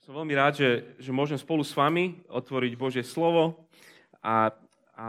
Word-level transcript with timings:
Som 0.00 0.16
veľmi 0.16 0.32
rád, 0.32 0.56
že, 0.56 0.70
že 0.96 1.12
môžem 1.12 1.36
spolu 1.36 1.60
s 1.60 1.76
vami 1.76 2.24
otvoriť 2.32 2.72
Božie 2.80 3.04
slovo 3.04 3.68
a, 4.24 4.48
a 4.96 5.06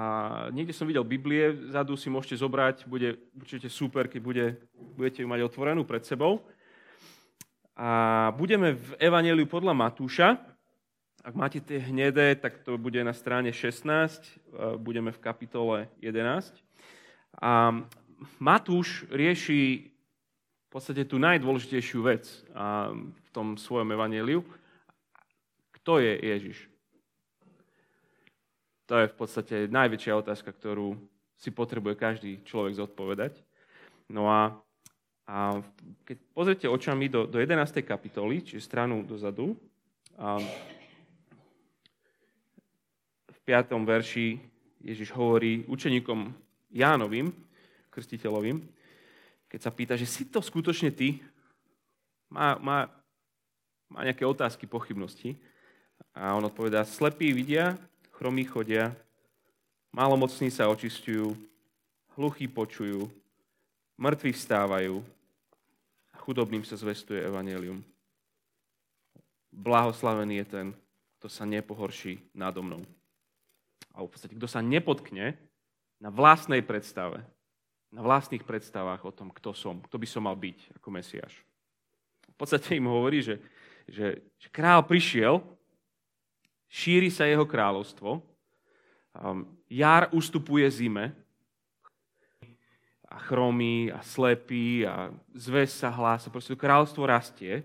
niekde 0.52 0.76
som 0.76 0.84
videl 0.84 1.08
Biblie, 1.08 1.56
vzadu 1.72 1.96
si 1.96 2.12
môžete 2.12 2.42
zobrať, 2.44 2.84
bude 2.92 3.16
určite 3.38 3.72
super, 3.72 4.12
keď 4.12 4.20
bude, 4.20 4.46
budete 5.00 5.24
ju 5.24 5.28
mať 5.30 5.42
otvorenú 5.48 5.88
pred 5.88 6.04
sebou. 6.04 6.44
A 7.80 8.30
budeme 8.36 8.76
v 8.76 8.90
Evangeliu 9.00 9.48
podľa 9.50 9.74
Matúša. 9.74 10.38
Ak 11.24 11.34
máte 11.34 11.64
tie 11.64 11.80
hnedé, 11.80 12.36
tak 12.36 12.62
to 12.68 12.76
bude 12.76 13.00
na 13.00 13.16
strane 13.16 13.50
16, 13.50 14.78
budeme 14.84 15.16
v 15.16 15.24
kapitole 15.24 15.88
11. 16.04 16.54
A 17.40 17.72
Matúš 18.38 19.08
rieši 19.10 19.90
v 19.90 20.68
podstate 20.70 21.06
tú 21.08 21.18
najdôležitejšiu 21.18 22.00
vec 22.02 22.30
v 23.00 23.30
tom 23.34 23.58
svojom 23.58 23.90
evaneliu. 23.94 24.46
Kto 25.84 26.00
je 26.00 26.16
Ježiš? 26.16 26.72
To 28.88 29.04
je 29.04 29.12
v 29.12 29.16
podstate 29.20 29.56
najväčšia 29.68 30.16
otázka, 30.16 30.56
ktorú 30.56 30.96
si 31.36 31.52
potrebuje 31.52 32.00
každý 32.00 32.32
človek 32.48 32.80
zodpovedať. 32.80 33.36
No 34.08 34.32
a, 34.32 34.56
a 35.28 35.60
keď 36.08 36.18
pozrite 36.32 36.72
očami 36.72 37.12
do, 37.12 37.28
do 37.28 37.36
11. 37.36 37.84
kapitoly, 37.84 38.48
čiže 38.48 38.64
stranu 38.64 39.04
dozadu, 39.04 39.60
a 40.16 40.40
v 43.28 43.40
5. 43.44 43.76
verši 43.84 44.40
Ježiš 44.88 45.12
hovorí 45.12 45.68
učeníkom 45.68 46.32
Jánovým, 46.72 47.28
krstiteľovým, 47.92 48.64
keď 49.52 49.60
sa 49.60 49.72
pýta, 49.76 50.00
že 50.00 50.08
si 50.08 50.32
to 50.32 50.40
skutočne 50.40 50.96
ty, 50.96 51.20
má, 52.32 52.56
má, 52.64 52.88
má 53.92 54.00
nejaké 54.08 54.24
otázky, 54.24 54.64
pochybnosti. 54.64 55.36
A 56.14 56.38
on 56.38 56.46
odpovedá, 56.46 56.86
slepí 56.86 57.34
vidia, 57.34 57.74
chromí 58.14 58.46
chodia, 58.46 58.94
malomocní 59.90 60.54
sa 60.54 60.70
očistujú, 60.70 61.34
hluchí 62.14 62.46
počujú, 62.46 63.10
mŕtvi 63.98 64.34
vstávajú 64.34 65.02
a 66.14 66.16
chudobným 66.22 66.62
sa 66.62 66.78
zvestuje 66.78 67.22
evanelium. 67.22 67.82
Blahoslavený 69.54 70.42
je 70.42 70.48
ten, 70.50 70.68
kto 71.18 71.28
sa 71.30 71.46
nepohorší 71.46 72.22
nado 72.34 72.62
mnou. 72.66 72.82
A 73.94 74.02
v 74.02 74.10
podstate, 74.10 74.34
kto 74.34 74.50
sa 74.50 74.62
nepotkne 74.62 75.38
na 76.02 76.10
vlastnej 76.10 76.66
predstave, 76.66 77.22
na 77.94 78.02
vlastných 78.02 78.42
predstavách 78.42 79.06
o 79.06 79.14
tom, 79.14 79.30
kto 79.30 79.54
som, 79.54 79.78
kto 79.86 80.02
by 80.02 80.08
som 80.10 80.26
mal 80.26 80.34
byť 80.34 80.82
ako 80.82 80.90
Mesiáš. 80.90 81.34
V 82.34 82.36
podstate 82.42 82.74
im 82.74 82.90
hovorí, 82.90 83.22
že, 83.22 83.38
že, 83.86 84.18
že 84.42 84.50
král 84.50 84.82
prišiel, 84.82 85.46
šíri 86.74 87.14
sa 87.14 87.30
jeho 87.30 87.46
kráľovstvo, 87.46 88.18
um, 88.18 89.46
jar 89.70 90.10
ustupuje 90.10 90.66
zime, 90.74 91.14
a 93.14 93.18
chromí 93.22 93.94
a 93.94 94.02
slepí 94.02 94.90
a 94.90 95.14
zväz 95.38 95.70
sa 95.70 95.94
hlása, 95.94 96.34
proste 96.34 96.58
kráľovstvo 96.58 97.06
rastie. 97.06 97.62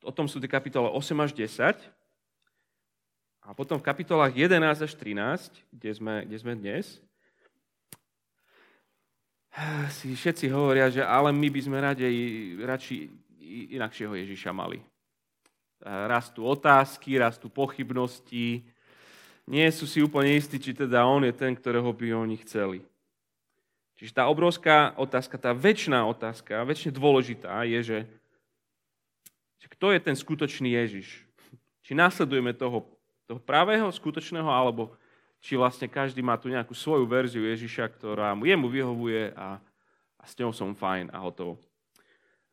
O 0.00 0.08
tom 0.08 0.24
sú 0.24 0.40
tie 0.40 0.48
kapitole 0.48 0.88
8 0.88 1.12
až 1.20 1.36
10. 1.36 1.76
A 3.44 3.52
potom 3.52 3.76
v 3.76 3.84
kapitolách 3.84 4.32
11 4.32 4.64
až 4.80 4.92
13, 4.96 5.52
kde 5.76 5.90
sme, 5.92 6.14
kde 6.24 6.36
sme 6.40 6.52
dnes, 6.56 7.04
si 9.92 10.16
všetci 10.16 10.48
hovoria, 10.48 10.88
že 10.88 11.04
ale 11.04 11.28
my 11.28 11.48
by 11.52 11.60
sme 11.60 11.76
radej, 11.84 12.14
radši 12.64 12.96
inakšieho 13.76 14.16
Ježiša 14.24 14.56
mali. 14.56 14.80
Rastú 15.84 16.44
otázky, 16.44 17.16
rastú 17.16 17.48
pochybnosti, 17.48 18.64
nie 19.48 19.66
sú 19.72 19.88
si 19.88 19.98
úplne 20.04 20.36
istí, 20.36 20.60
či 20.60 20.76
teda 20.76 21.02
on 21.08 21.26
je 21.26 21.34
ten, 21.34 21.56
ktorého 21.56 21.90
by 21.90 22.14
oni 22.14 22.36
chceli. 22.44 22.84
Čiže 23.98 24.16
tá 24.16 24.24
obrovská 24.28 24.96
otázka, 24.96 25.36
tá 25.36 25.52
väčšiná 25.52 26.06
otázka, 26.08 26.64
väčšine 26.64 26.92
dôležitá 26.94 27.64
je, 27.68 27.80
že, 27.80 27.98
kto 29.80 29.96
je 29.96 30.00
ten 30.04 30.12
skutočný 30.12 30.76
Ježiš? 30.76 31.24
Či 31.80 31.96
následujeme 31.96 32.52
toho, 32.52 32.84
toho 33.24 33.40
pravého, 33.40 33.88
skutočného, 33.88 34.44
alebo 34.44 34.92
či 35.40 35.56
vlastne 35.56 35.88
každý 35.88 36.20
má 36.20 36.36
tu 36.36 36.52
nejakú 36.52 36.76
svoju 36.76 37.08
verziu 37.08 37.48
Ježiša, 37.48 37.88
ktorá 37.96 38.36
mu 38.36 38.44
jemu 38.44 38.68
vyhovuje 38.68 39.32
a, 39.32 39.56
a 40.20 40.22
s 40.28 40.36
ňou 40.36 40.52
som 40.52 40.76
fajn 40.76 41.08
a 41.16 41.18
hotovo. 41.24 41.56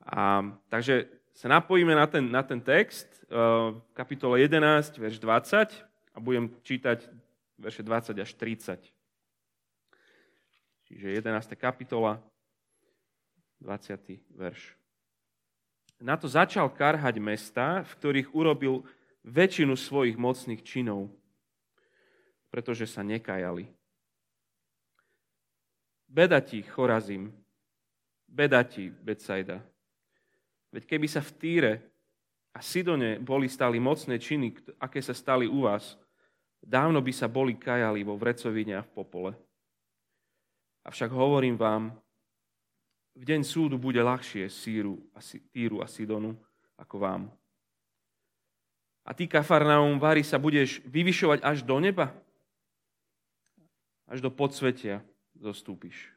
A, 0.08 0.40
takže 0.72 1.17
sa 1.38 1.46
napojíme 1.46 1.94
na 1.94 2.10
ten, 2.10 2.26
na 2.26 2.42
ten 2.42 2.58
text, 2.58 3.06
uh, 3.30 3.78
kapitole 3.94 4.42
11, 4.42 4.98
verš 4.98 5.22
20 5.22 5.70
a 5.86 6.18
budem 6.18 6.50
čítať 6.66 7.06
verše 7.62 7.86
20 7.86 8.18
až 8.18 8.34
30. 8.34 8.82
Čiže 10.90 11.08
11. 11.22 11.54
kapitola, 11.54 12.18
20. 13.62 13.94
verš. 14.34 14.74
Na 16.02 16.18
to 16.18 16.26
začal 16.26 16.74
karhať 16.74 17.22
mesta, 17.22 17.86
v 17.86 17.92
ktorých 18.02 18.34
urobil 18.34 18.82
väčšinu 19.22 19.78
svojich 19.78 20.18
mocných 20.18 20.66
činov 20.66 21.14
pretože 22.50 22.88
sa 22.88 23.04
nekajali. 23.04 23.68
Beda 26.08 26.40
ti, 26.40 26.64
Chorazim, 26.64 27.30
beda 28.28 28.64
ti, 28.64 28.90
Betsaida. 28.90 29.60
Veď 30.78 30.86
keby 30.86 31.10
sa 31.10 31.26
v 31.26 31.32
Týre 31.42 31.74
a 32.54 32.62
Sidone 32.62 33.18
boli 33.18 33.50
stali 33.50 33.82
mocné 33.82 34.22
činy, 34.22 34.54
aké 34.78 35.02
sa 35.02 35.18
stali 35.18 35.50
u 35.50 35.66
vás, 35.66 35.98
dávno 36.62 37.02
by 37.02 37.10
sa 37.10 37.26
boli 37.26 37.58
kajali 37.58 38.06
vo 38.06 38.14
vrecovine 38.14 38.78
a 38.78 38.86
v 38.86 38.94
popole. 38.94 39.32
Avšak 40.86 41.10
hovorím 41.10 41.58
vám, 41.58 41.90
v 43.18 43.24
deň 43.26 43.42
súdu 43.42 43.82
bude 43.82 43.98
ľahšie 43.98 44.46
Síru 44.54 45.02
a 45.18 45.20
Týru 45.26 45.82
a 45.82 45.90
Sidonu 45.90 46.38
ako 46.78 47.02
vám. 47.02 47.22
A 49.02 49.18
ty, 49.18 49.26
Kafarnaum, 49.26 49.98
Vary, 49.98 50.22
sa 50.22 50.38
budeš 50.38 50.86
vyvyšovať 50.86 51.42
až 51.42 51.66
do 51.66 51.82
neba? 51.82 52.14
až 54.08 54.24
do 54.24 54.32
podsvetia 54.32 55.04
zostúpiš. 55.36 56.17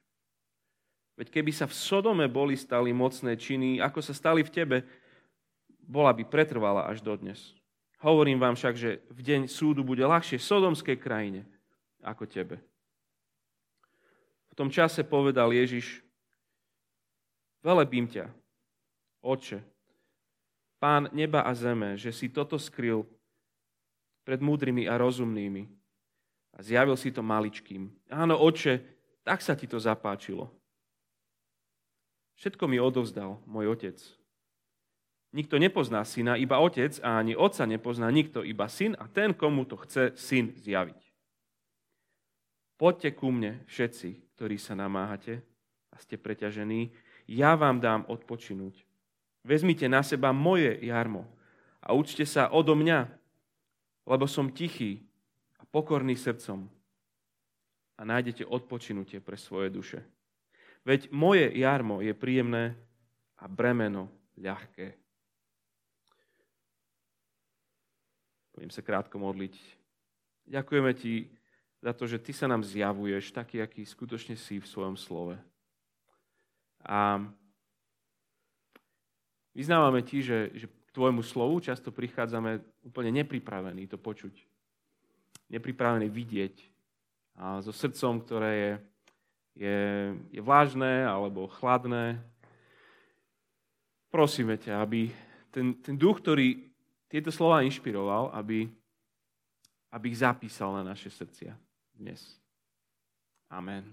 Veď 1.21 1.29
keby 1.37 1.53
sa 1.53 1.69
v 1.69 1.77
Sodome 1.77 2.25
boli 2.33 2.57
stali 2.57 2.97
mocné 2.97 3.37
činy, 3.37 3.77
ako 3.77 4.01
sa 4.01 4.17
stali 4.17 4.41
v 4.41 4.49
tebe, 4.49 4.79
bola 5.85 6.17
by 6.17 6.25
pretrvala 6.25 6.89
až 6.89 7.05
dodnes. 7.05 7.53
Hovorím 8.01 8.41
vám 8.41 8.57
však, 8.57 8.73
že 8.73 9.05
v 9.13 9.21
deň 9.21 9.41
súdu 9.45 9.85
bude 9.85 10.01
ľahšie 10.01 10.41
sodomskej 10.41 10.97
krajine 10.97 11.45
ako 12.01 12.25
tebe. 12.25 12.57
V 14.49 14.55
tom 14.57 14.73
čase 14.73 15.05
povedal 15.05 15.53
Ježiš, 15.53 16.01
velebím 17.61 18.09
ťa, 18.09 18.33
oče, 19.21 19.61
pán 20.81 21.13
neba 21.13 21.45
a 21.45 21.53
zeme, 21.53 22.01
že 22.01 22.17
si 22.17 22.33
toto 22.33 22.57
skryl 22.57 23.05
pred 24.25 24.41
múdrymi 24.41 24.89
a 24.89 24.97
rozumnými 24.97 25.69
a 26.57 26.65
zjavil 26.65 26.97
si 26.97 27.13
to 27.13 27.21
maličkým. 27.21 27.93
Áno, 28.09 28.41
oče, 28.41 28.81
tak 29.21 29.45
sa 29.45 29.53
ti 29.53 29.69
to 29.69 29.77
zapáčilo. 29.77 30.60
Všetko 32.41 32.73
mi 32.73 32.81
odovzdal 32.81 33.37
môj 33.45 33.77
otec. 33.77 34.01
Nikto 35.37 35.61
nepozná 35.61 36.01
syna, 36.09 36.41
iba 36.41 36.57
otec 36.57 36.97
a 37.05 37.21
ani 37.21 37.37
otca 37.37 37.69
nepozná 37.69 38.09
nikto, 38.09 38.41
iba 38.41 38.65
syn 38.67 38.97
a 38.97 39.05
ten, 39.07 39.37
komu 39.37 39.69
to 39.69 39.77
chce 39.77 40.17
syn 40.17 40.57
zjaviť. 40.57 40.97
Poďte 42.81 43.13
ku 43.13 43.29
mne 43.29 43.61
všetci, 43.69 44.35
ktorí 44.35 44.57
sa 44.57 44.73
namáhate 44.73 45.45
a 45.93 46.01
ste 46.01 46.17
preťažení, 46.17 46.91
ja 47.29 47.55
vám 47.61 47.77
dám 47.77 48.09
odpočinúť. 48.09 48.89
Vezmite 49.45 49.85
na 49.85 50.01
seba 50.01 50.33
moje 50.33 50.81
jarmo 50.81 51.29
a 51.85 51.93
učte 51.93 52.25
sa 52.25 52.49
odo 52.49 52.73
mňa, 52.73 53.05
lebo 54.09 54.25
som 54.25 54.49
tichý 54.49 55.05
pokorný 55.71 56.17
srdcom 56.17 56.67
a 57.95 58.03
nájdete 58.03 58.49
odpočinutie 58.49 59.21
pre 59.21 59.37
svoje 59.37 59.69
duše. 59.71 60.01
Veď 60.85 61.13
moje 61.13 61.49
jarmo 61.57 62.01
je 62.01 62.17
príjemné 62.17 62.77
a 63.37 63.45
bremeno 63.49 64.09
ľahké. 64.37 64.97
Budem 68.57 68.73
sa 68.73 68.85
krátko 68.85 69.17
modliť. 69.21 69.55
Ďakujeme 70.49 70.93
ti 70.97 71.33
za 71.81 71.93
to, 71.97 72.05
že 72.05 72.21
ty 72.21 72.33
sa 72.33 72.45
nám 72.49 72.65
zjavuješ 72.65 73.33
taký, 73.33 73.65
aký 73.65 73.85
skutočne 73.85 74.37
si 74.37 74.61
v 74.61 74.69
svojom 74.69 74.97
slove. 74.97 75.37
A 76.85 77.21
vyznávame 79.57 80.05
ti, 80.05 80.21
že, 80.21 80.53
že 80.57 80.69
k 80.69 80.91
tvojmu 80.93 81.25
slovu 81.25 81.61
často 81.61 81.93
prichádzame 81.93 82.61
úplne 82.85 83.23
nepripravení 83.23 83.87
to 83.89 84.01
počuť 84.01 84.33
nepripravený 85.51 86.07
vidieť 86.07 86.55
a 87.41 87.59
so 87.59 87.75
srdcom, 87.75 88.23
ktoré 88.23 88.53
je, 88.55 88.73
je, 89.61 89.79
je 90.33 90.41
vlážne 90.41 91.05
alebo 91.05 91.53
chladné. 91.61 92.17
Prosíme 94.09 94.57
ťa, 94.57 94.81
aby 94.81 95.13
ten, 95.53 95.77
ten 95.85 96.01
duch, 96.01 96.25
ktorý 96.25 96.65
tieto 97.13 97.29
slova 97.29 97.61
inšpiroval, 97.69 98.33
aby, 98.33 98.65
aby 99.93 100.05
ich 100.09 100.25
zapísal 100.25 100.73
na 100.81 100.83
naše 100.97 101.13
srdcia 101.13 101.53
dnes. 101.93 102.41
Amen. 103.53 103.85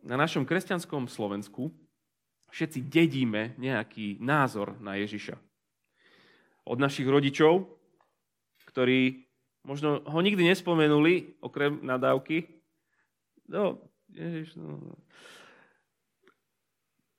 Na 0.00 0.16
našom 0.16 0.48
kresťanskom 0.48 1.04
Slovensku 1.04 1.68
všetci 2.48 2.88
dedíme 2.88 3.52
nejaký 3.60 4.16
názor 4.16 4.72
na 4.80 4.96
Ježiša. 4.96 5.36
Od 6.64 6.78
našich 6.80 7.04
rodičov, 7.04 7.68
ktorí 8.64 9.29
možno 9.64 10.00
ho 10.04 10.18
nikdy 10.20 10.44
nespomenuli, 10.44 11.36
okrem 11.40 11.80
nadávky. 11.82 12.48
No, 13.48 13.82
Ježiš, 14.10 14.56
no. 14.56 14.96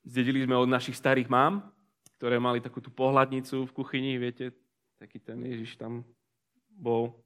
Zdedili 0.02 0.44
sme 0.44 0.58
od 0.58 0.72
našich 0.72 0.98
starých 0.98 1.30
mám, 1.30 1.70
ktoré 2.18 2.42
mali 2.42 2.62
takú 2.62 2.82
tú 2.82 2.90
pohľadnicu 2.90 3.70
v 3.70 3.76
kuchyni, 3.76 4.18
viete, 4.18 4.54
taký 4.98 5.22
ten 5.22 5.42
Ježiš 5.46 5.78
tam 5.78 6.06
bol 6.70 7.22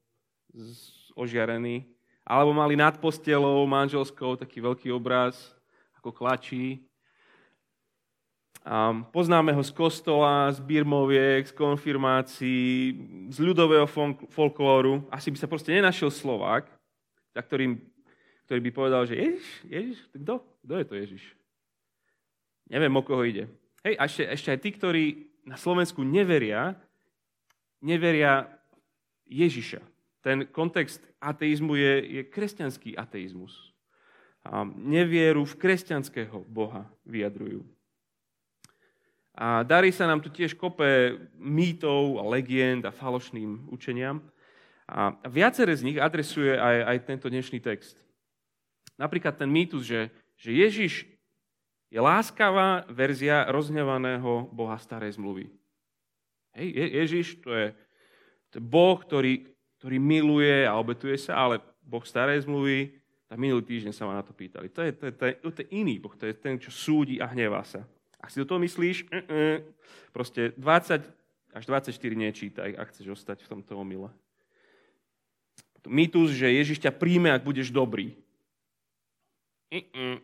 ožiarený. 1.16 1.88
Alebo 2.26 2.58
mali 2.58 2.74
nad 2.74 2.98
postelou 2.98 3.64
manželskou 3.70 4.36
taký 4.40 4.58
veľký 4.64 4.90
obraz, 4.90 5.54
ako 6.00 6.10
klačí. 6.10 6.82
Poznáme 9.14 9.54
ho 9.54 9.62
z 9.62 9.70
kostola, 9.70 10.50
z 10.50 10.58
birmoviek, 10.58 11.46
z 11.46 11.54
konfirmácií, 11.54 12.98
z 13.30 13.38
ľudového 13.38 13.86
folklóru. 14.34 15.06
Asi 15.14 15.30
by 15.30 15.38
sa 15.38 15.46
proste 15.46 15.70
nenašiel 15.70 16.10
Slovák, 16.10 16.66
ktorým, 17.38 17.78
ktorý 18.50 18.60
by 18.66 18.72
povedal, 18.74 19.06
že 19.06 19.22
Ježiš, 19.22 19.48
Ježiš, 19.70 19.98
kto? 20.18 20.42
Kto 20.66 20.74
je 20.82 20.86
to 20.90 20.96
Ježiš? 20.98 21.24
Neviem, 22.66 22.90
o 22.98 23.06
koho 23.06 23.22
ide. 23.22 23.46
Hej, 23.86 24.02
a 24.02 24.10
ešte, 24.10 24.24
ešte 24.34 24.50
aj 24.50 24.60
tí, 24.66 24.70
ktorí 24.74 25.04
na 25.46 25.62
Slovensku 25.62 26.02
neveria, 26.02 26.74
neveria 27.86 28.50
Ježiša. 29.30 29.78
Ten 30.26 30.50
kontext 30.50 31.06
ateizmu 31.22 31.78
je, 31.78 31.94
je 32.18 32.22
kresťanský 32.26 32.98
ateizmus. 32.98 33.54
A 34.42 34.66
nevieru 34.66 35.46
v 35.46 35.54
kresťanského 35.54 36.42
Boha 36.50 36.90
vyjadrujú. 37.06 37.62
A 39.36 39.68
darí 39.68 39.92
sa 39.92 40.08
nám 40.08 40.24
tu 40.24 40.32
tiež 40.32 40.56
kope 40.56 41.20
mýtov 41.36 42.24
a 42.24 42.24
legend 42.24 42.88
a 42.88 42.96
falošným 42.96 43.68
učeniam. 43.68 44.24
A 44.88 45.12
viacere 45.28 45.76
z 45.76 45.92
nich 45.92 46.00
adresuje 46.00 46.56
aj, 46.56 46.78
aj 46.88 46.98
tento 47.04 47.28
dnešný 47.28 47.60
text. 47.60 48.00
Napríklad 48.96 49.36
ten 49.36 49.52
mýtus, 49.52 49.84
že, 49.84 50.08
že 50.40 50.56
Ježiš 50.56 50.94
je 51.92 52.00
láskavá 52.00 52.88
verzia 52.88 53.44
rozhnevaného 53.52 54.48
Boha 54.56 54.80
starej 54.80 55.20
zmluvy. 55.20 55.52
Hej, 56.56 56.68
Je, 56.72 56.86
Ježiš 57.04 57.28
to 57.44 57.52
je, 57.52 57.68
to 58.56 58.60
je 58.60 58.64
Boh, 58.64 58.96
ktorý, 58.96 59.52
ktorý 59.84 59.98
miluje 60.00 60.64
a 60.64 60.80
obetuje 60.80 61.20
sa, 61.20 61.36
ale 61.44 61.60
Boh 61.84 62.08
starej 62.08 62.48
zmluvy, 62.48 62.96
tak 63.28 63.36
minulý 63.36 63.68
týždeň 63.68 63.92
sa 63.92 64.08
ma 64.08 64.16
na 64.16 64.24
to 64.24 64.32
pýtali. 64.32 64.72
To 64.72 64.80
je, 64.80 64.92
to, 64.96 65.04
je, 65.10 65.14
to, 65.14 65.24
je, 65.28 65.34
to 65.44 65.60
je 65.60 65.68
iný 65.76 66.00
Boh, 66.00 66.16
to 66.16 66.24
je 66.24 66.34
ten, 66.40 66.56
čo 66.56 66.72
súdi 66.72 67.20
a 67.20 67.28
hnevá 67.28 67.68
sa. 67.68 67.84
Ak 68.20 68.32
si 68.32 68.42
do 68.42 68.48
toho 68.48 68.60
myslíš, 68.62 69.08
uh-uh, 69.10 69.64
proste 70.16 70.56
20 70.58 71.06
až 71.56 71.64
24 71.66 71.92
nečítaj, 72.16 72.70
ak 72.76 72.92
chceš 72.92 73.16
ostať 73.16 73.48
v 73.48 73.52
tomto 73.52 73.80
omyle. 73.80 74.12
Mýtus, 75.86 76.34
že 76.34 76.50
Ježiš 76.50 76.82
ťa 76.82 76.92
príjme, 76.98 77.30
ak 77.30 77.46
budeš 77.46 77.70
dobrý. 77.70 78.18
Uh-uh. 79.70 80.20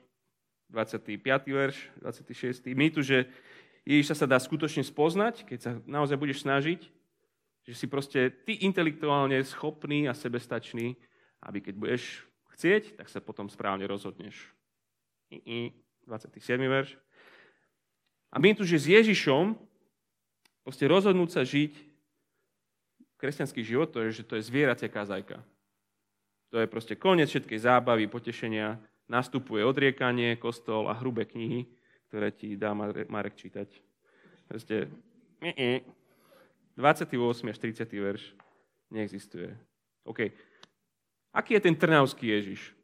25. 0.71 1.19
verš, 1.51 1.77
26. 1.99 2.71
Mýtu, 2.73 3.03
že 3.03 3.27
Ježiša 3.83 4.23
sa 4.23 4.27
dá 4.29 4.39
skutočne 4.39 4.88
spoznať, 4.88 5.43
keď 5.43 5.59
sa 5.59 5.71
naozaj 5.83 6.15
budeš 6.15 6.47
snažiť, 6.47 6.79
že 7.67 7.73
si 7.77 7.85
proste 7.85 8.31
ty 8.47 8.63
intelektuálne 8.63 9.38
schopný 9.43 10.07
a 10.07 10.15
sebestačný, 10.15 10.95
aby 11.43 11.59
keď 11.61 11.75
budeš 11.77 12.23
chcieť, 12.55 12.97
tak 12.97 13.11
sa 13.11 13.19
potom 13.19 13.51
správne 13.51 13.85
rozhodneš. 13.85 14.38
27. 15.31 16.57
verš. 16.65 16.97
A 18.31 18.39
my 18.39 18.56
tu, 18.56 18.63
že 18.63 18.80
s 18.80 18.88
Ježišom 18.88 19.60
proste 20.63 20.88
rozhodnúť 20.88 21.30
sa 21.36 21.44
žiť 21.44 21.75
kresťanský 23.19 23.62
život, 23.62 23.92
to 23.92 24.01
je, 24.07 24.24
že 24.24 24.25
to 24.25 24.39
je 24.39 24.48
zvieracia 24.48 24.89
kazajka. 24.89 25.44
To 26.51 26.60
je 26.60 26.68
proste 26.68 26.95
koniec 26.98 27.30
všetkej 27.30 27.60
zábavy, 27.60 28.07
potešenia, 28.07 28.80
nastupuje 29.12 29.63
odriekanie, 29.63 30.36
kostol 30.39 30.88
a 30.88 30.94
hrubé 30.95 31.25
knihy, 31.28 31.68
ktoré 32.07 32.31
ti 32.31 32.56
dá 32.56 32.74
Marek 32.75 33.36
čítať. 33.36 33.68
Proste, 34.48 34.88
28 35.44 37.51
až 37.51 37.57
30 37.60 37.88
verš 37.88 38.36
neexistuje. 38.92 39.56
OK. 40.04 40.19
Aký 41.31 41.54
je 41.56 41.62
ten 41.63 41.75
trnavský 41.75 42.27
Ježiš? 42.27 42.75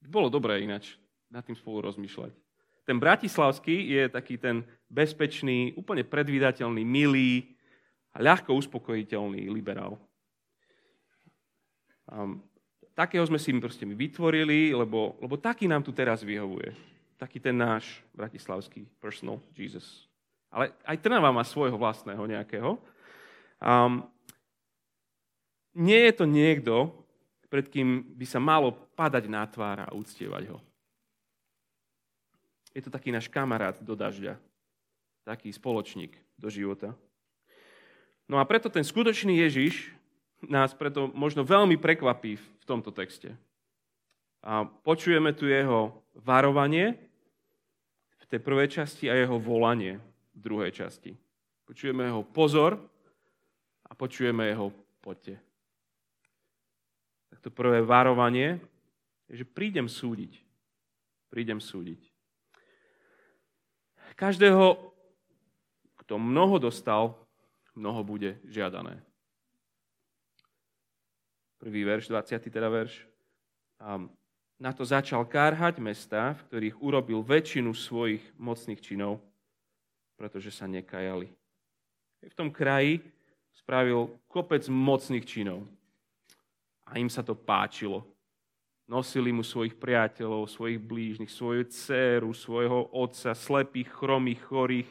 Bolo 0.00 0.32
dobré 0.32 0.64
ináč 0.64 0.96
nad 1.28 1.44
tým 1.44 1.56
spolu 1.56 1.80
rozmýšľať. 1.84 2.32
Ten 2.82 2.98
bratislavský 2.98 3.94
je 3.94 4.02
taký 4.10 4.38
ten 4.38 4.66
bezpečný, 4.90 5.72
úplne 5.78 6.02
predvídateľný, 6.02 6.82
milý 6.82 7.54
a 8.12 8.20
ľahko 8.20 8.52
uspokojiteľný 8.58 9.48
liberál. 9.48 9.96
Um, 12.10 12.42
takého 12.92 13.24
sme 13.24 13.40
si 13.40 13.54
proste 13.56 13.86
my 13.88 13.94
vytvorili, 13.96 14.74
lebo, 14.74 15.16
lebo 15.22 15.38
taký 15.38 15.70
nám 15.70 15.86
tu 15.86 15.94
teraz 15.94 16.20
vyhovuje. 16.20 16.74
Taký 17.16 17.38
ten 17.38 17.54
náš 17.54 18.02
bratislavský 18.12 18.84
personal 18.98 19.38
Jesus. 19.54 20.10
Ale 20.52 20.74
aj 20.84 21.00
Trnava 21.00 21.32
má 21.32 21.46
svojho 21.46 21.78
vlastného 21.78 22.20
nejakého. 22.26 22.76
Um, 23.62 24.04
nie 25.72 26.10
je 26.10 26.12
to 26.12 26.28
niekto, 26.28 26.92
pred 27.48 27.70
kým 27.70 28.04
by 28.16 28.26
sa 28.28 28.40
malo 28.42 28.74
padať 28.92 29.24
na 29.30 29.48
tvár 29.48 29.88
a 29.88 29.94
uctievať 29.96 30.52
ho. 30.52 30.58
Je 32.72 32.80
to 32.80 32.90
taký 32.90 33.12
náš 33.12 33.28
kamarát 33.28 33.76
do 33.80 33.92
dažďa. 33.92 34.40
Taký 35.22 35.52
spoločník 35.52 36.16
do 36.40 36.48
života. 36.50 36.96
No 38.26 38.40
a 38.40 38.44
preto 38.48 38.72
ten 38.72 38.82
skutočný 38.82 39.38
Ježiš 39.44 39.92
nás 40.42 40.74
preto 40.74 41.12
možno 41.14 41.46
veľmi 41.46 41.78
prekvapí 41.78 42.40
v 42.40 42.64
tomto 42.66 42.90
texte. 42.90 43.36
A 44.42 44.66
počujeme 44.66 45.30
tu 45.30 45.46
jeho 45.46 45.94
varovanie 46.18 46.98
v 48.18 48.24
tej 48.26 48.40
prvej 48.42 48.68
časti 48.82 49.06
a 49.06 49.14
jeho 49.14 49.38
volanie 49.38 50.02
v 50.34 50.38
druhej 50.42 50.74
časti. 50.74 51.14
Počujeme 51.62 52.10
jeho 52.10 52.26
pozor 52.26 52.74
a 53.86 53.92
počujeme 53.94 54.50
jeho 54.50 54.74
poďte. 54.98 55.38
Tak 57.30 57.38
to 57.38 57.50
prvé 57.54 57.84
varovanie 57.86 58.58
je, 59.30 59.40
že 59.40 59.44
prídem 59.46 59.86
súdiť. 59.86 60.36
Prídem 61.30 61.62
súdiť. 61.62 62.11
Každého, 64.14 64.92
kto 66.04 66.14
mnoho 66.18 66.58
dostal, 66.58 67.16
mnoho 67.74 68.04
bude 68.04 68.38
žiadané 68.44 69.02
prvý 71.62 71.86
verš, 71.86 72.10
20. 72.10 72.50
teda 72.50 72.66
verš. 72.66 73.06
A 73.78 74.02
na 74.58 74.74
to 74.74 74.82
začal 74.82 75.22
kárhať 75.22 75.78
mesta, 75.78 76.34
v 76.34 76.44
ktorých 76.50 76.76
urobil 76.82 77.22
väčšinu 77.22 77.70
svojich 77.70 78.22
mocných 78.34 78.82
činov, 78.82 79.22
pretože 80.18 80.50
sa 80.50 80.66
nekajali. 80.66 81.30
V 82.26 82.34
tom 82.34 82.50
kraji 82.50 82.98
spravil 83.54 84.10
kopec 84.26 84.66
mocných 84.66 85.22
činov. 85.22 85.62
A 86.90 86.98
im 86.98 87.06
sa 87.06 87.22
to 87.22 87.38
páčilo. 87.38 88.02
Nosili 88.92 89.32
mu 89.32 89.40
svojich 89.40 89.72
priateľov, 89.80 90.52
svojich 90.52 90.76
blížnych, 90.76 91.32
svoju 91.32 91.64
dceru, 91.64 92.36
svojho 92.36 92.92
otca, 92.92 93.32
slepých, 93.32 93.88
chromých, 93.88 94.44
chorých. 94.44 94.90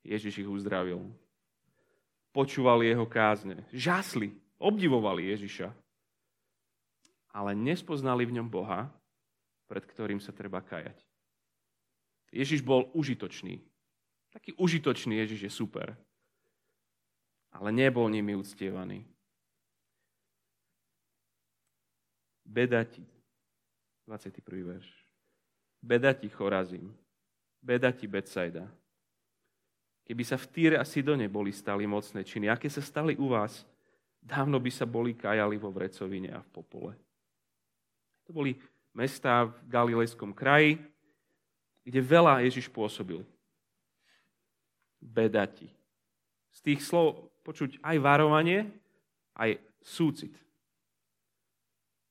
Ježiš 0.00 0.40
ich 0.40 0.48
uzdravil. 0.48 1.12
Počúvali 2.32 2.88
jeho 2.88 3.04
kázne. 3.04 3.68
Žasli, 3.68 4.32
obdivovali 4.56 5.28
Ježiša 5.28 5.84
ale 7.34 7.58
nespoznali 7.58 8.22
v 8.30 8.38
ňom 8.38 8.46
Boha, 8.46 8.86
pred 9.66 9.82
ktorým 9.82 10.22
sa 10.22 10.30
treba 10.30 10.62
kajať. 10.62 10.94
Ježiš 12.30 12.62
bol 12.62 12.86
užitočný. 12.94 13.58
Taký 14.30 14.54
užitočný 14.54 15.18
Ježiš 15.18 15.50
je 15.50 15.52
super. 15.52 15.98
Ale 17.50 17.74
nebol 17.74 18.06
nimi 18.06 18.38
uctievaný. 18.38 19.02
Beda 22.46 22.86
ti. 22.86 23.02
21. 24.06 24.40
verš. 24.64 24.88
Beda 25.80 26.12
ti 26.14 26.28
Chorazim. 26.28 26.92
Beda 27.60 27.92
ti 27.92 28.04
Betsaida. 28.04 28.68
Keby 30.04 30.24
sa 30.24 30.36
v 30.36 30.46
Týre 30.52 30.76
a 30.76 30.84
Sidone 30.84 31.28
boli 31.32 31.48
stali 31.48 31.88
mocné 31.88 32.20
činy, 32.20 32.52
aké 32.52 32.68
sa 32.68 32.84
stali 32.84 33.16
u 33.16 33.32
vás, 33.32 33.64
dávno 34.20 34.60
by 34.60 34.68
sa 34.68 34.84
boli 34.84 35.16
kajali 35.16 35.56
vo 35.56 35.72
Vrecovine 35.72 36.28
a 36.36 36.44
v 36.44 36.48
Popole. 36.52 36.92
To 38.28 38.36
boli 38.36 38.60
mestá 38.92 39.48
v 39.48 39.56
Galilejskom 39.64 40.36
kraji 40.36 40.76
kde 41.84 42.00
veľa 42.00 42.40
Ježiš 42.48 42.72
pôsobil. 42.72 43.20
Beda 44.98 45.44
ti. 45.44 45.68
Z 46.56 46.58
tých 46.64 46.80
slov 46.80 47.28
počuť 47.44 47.76
aj 47.84 47.96
varovanie, 48.00 48.72
aj 49.36 49.60
súcit. 49.84 50.32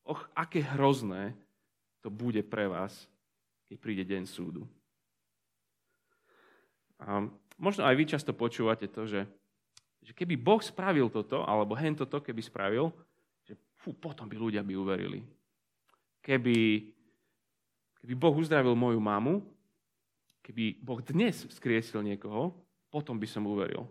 Och, 0.06 0.22
aké 0.38 0.62
hrozné 0.62 1.34
to 2.04 2.12
bude 2.12 2.44
pre 2.44 2.68
vás, 2.68 3.08
keď 3.64 3.76
príde 3.80 4.04
deň 4.04 4.28
súdu. 4.28 4.68
A 7.00 7.24
možno 7.56 7.88
aj 7.88 7.96
vy 7.96 8.04
často 8.04 8.36
počúvate 8.36 8.84
to, 8.92 9.08
že, 9.08 9.24
že 10.04 10.12
keby 10.12 10.36
Boh 10.36 10.60
spravil 10.60 11.08
toto, 11.08 11.40
alebo 11.48 11.72
hen 11.72 11.96
toto 11.96 12.20
keby 12.20 12.44
spravil, 12.44 12.92
že 13.48 13.56
fú, 13.80 13.96
potom 13.96 14.28
by 14.28 14.36
ľudia 14.36 14.60
by 14.60 14.76
uverili. 14.76 15.24
Keby, 16.20 16.92
keby 18.04 18.14
Boh 18.14 18.36
uzdravil 18.36 18.76
moju 18.76 19.00
mamu, 19.00 19.40
keby 20.44 20.76
Boh 20.84 21.00
dnes 21.00 21.48
skriesil 21.56 22.04
niekoho, 22.04 22.52
potom 22.92 23.16
by 23.16 23.24
som 23.24 23.48
uveril. 23.48 23.88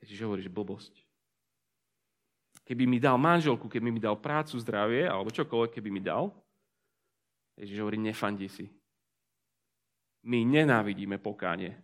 Ježiš 0.00 0.22
hovorí, 0.22 0.40
že 0.40 0.54
blbosť. 0.54 1.03
Keby 2.64 2.88
mi 2.88 2.98
dal 3.00 3.20
manželku, 3.20 3.68
keby 3.68 3.92
mi 3.92 4.00
dal 4.00 4.16
prácu, 4.16 4.56
zdravie, 4.56 5.04
alebo 5.04 5.28
čokoľvek, 5.28 5.76
keby 5.76 5.88
mi 5.92 6.00
dal, 6.00 6.32
Ježiš 7.60 7.78
hovorí, 7.78 8.00
nefandi 8.00 8.48
si. 8.48 8.66
My 10.24 10.42
nenávidíme 10.42 11.20
pokánie. 11.20 11.76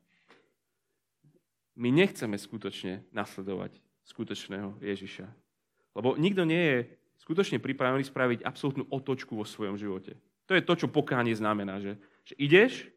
My 1.76 1.92
nechceme 1.92 2.34
skutočne 2.40 3.04
nasledovať 3.12 3.76
skutočného 4.08 4.80
Ježiša. 4.80 5.28
Lebo 5.94 6.16
nikto 6.16 6.49
nie 6.49 6.58
je 6.58 6.78
skutočne 7.20 7.60
pripravený 7.60 8.08
spraviť 8.08 8.40
absolútnu 8.42 8.88
otočku 8.88 9.37
vo 9.37 9.44
svojom 9.44 9.76
živote. 9.76 10.16
To 10.49 10.56
je 10.56 10.64
to, 10.64 10.75
čo 10.75 10.88
pokánie 10.90 11.37
znamená, 11.37 11.78
že, 11.78 12.00
že 12.26 12.34
ideš 12.40 12.88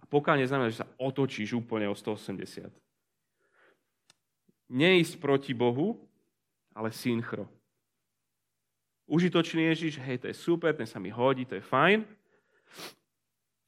a 0.00 0.08
pokánie 0.08 0.48
znamená, 0.48 0.72
že 0.72 0.82
sa 0.82 0.90
otočíš 0.98 1.54
úplne 1.54 1.86
o 1.86 1.94
180 1.94 2.72
neísť 4.70 5.22
proti 5.22 5.54
Bohu, 5.54 6.05
ale 6.76 6.92
synchro. 6.92 7.48
Užitočný 9.08 9.72
Ježiš, 9.72 9.96
hej, 10.04 10.20
to 10.20 10.28
je 10.28 10.36
super, 10.36 10.76
ten 10.76 10.84
sa 10.84 11.00
mi 11.00 11.08
hodí, 11.08 11.48
to 11.48 11.56
je 11.56 11.64
fajn, 11.64 12.04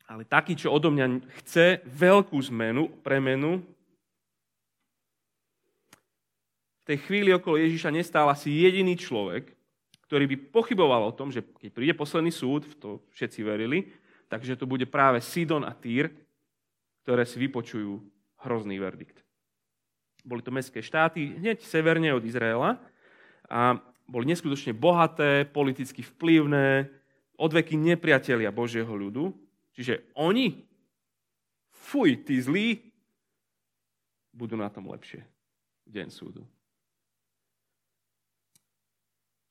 ale 0.05 0.29
taký, 0.29 0.53
čo 0.53 0.69
odo 0.69 0.93
mňa 0.93 1.25
chce 1.41 1.81
veľkú 1.89 2.37
zmenu, 2.53 2.93
premenu, 3.01 3.65
v 6.81 6.97
tej 6.97 6.99
chvíli 7.05 7.31
okolo 7.33 7.61
Ježiša 7.61 7.93
nestál 7.93 8.29
asi 8.33 8.49
jediný 8.49 8.97
človek, 8.97 9.53
ktorý 10.09 10.25
by 10.25 10.37
pochyboval 10.49 11.13
o 11.13 11.17
tom, 11.17 11.29
že 11.29 11.45
keď 11.45 11.71
príde 11.73 11.93
posledný 11.93 12.33
súd, 12.33 12.65
v 12.65 12.75
to 12.81 12.89
všetci 13.13 13.45
verili, 13.45 13.93
takže 14.33 14.57
to 14.57 14.65
bude 14.65 14.89
práve 14.89 15.21
Sidon 15.21 15.69
a 15.69 15.77
Týr, 15.77 16.09
ktoré 17.05 17.29
si 17.29 17.37
vypočujú 17.37 18.01
hrozný 18.41 18.81
verdikt. 18.81 19.21
Boli 20.25 20.41
to 20.41 20.49
mestské 20.49 20.81
štáty 20.81 21.37
hneď 21.37 21.61
severne 21.61 22.17
od 22.17 22.25
Izraela 22.25 22.81
a 23.49 23.81
boli 24.09 24.25
neskutočne 24.29 24.73
bohaté, 24.73 25.45
politicky 25.45 26.01
vplyvné, 26.01 26.89
odveky 27.37 27.77
nepriatelia 27.77 28.53
Božieho 28.53 28.89
ľudu. 28.89 29.33
Čiže 29.77 30.13
oni, 30.17 30.65
fuj, 31.73 32.25
tí 32.25 32.41
zlí, 32.41 32.81
budú 34.33 34.57
na 34.57 34.73
tom 34.73 34.89
lepšie 34.89 35.25
v 35.89 35.91
deň 35.91 36.09
súdu. 36.09 36.43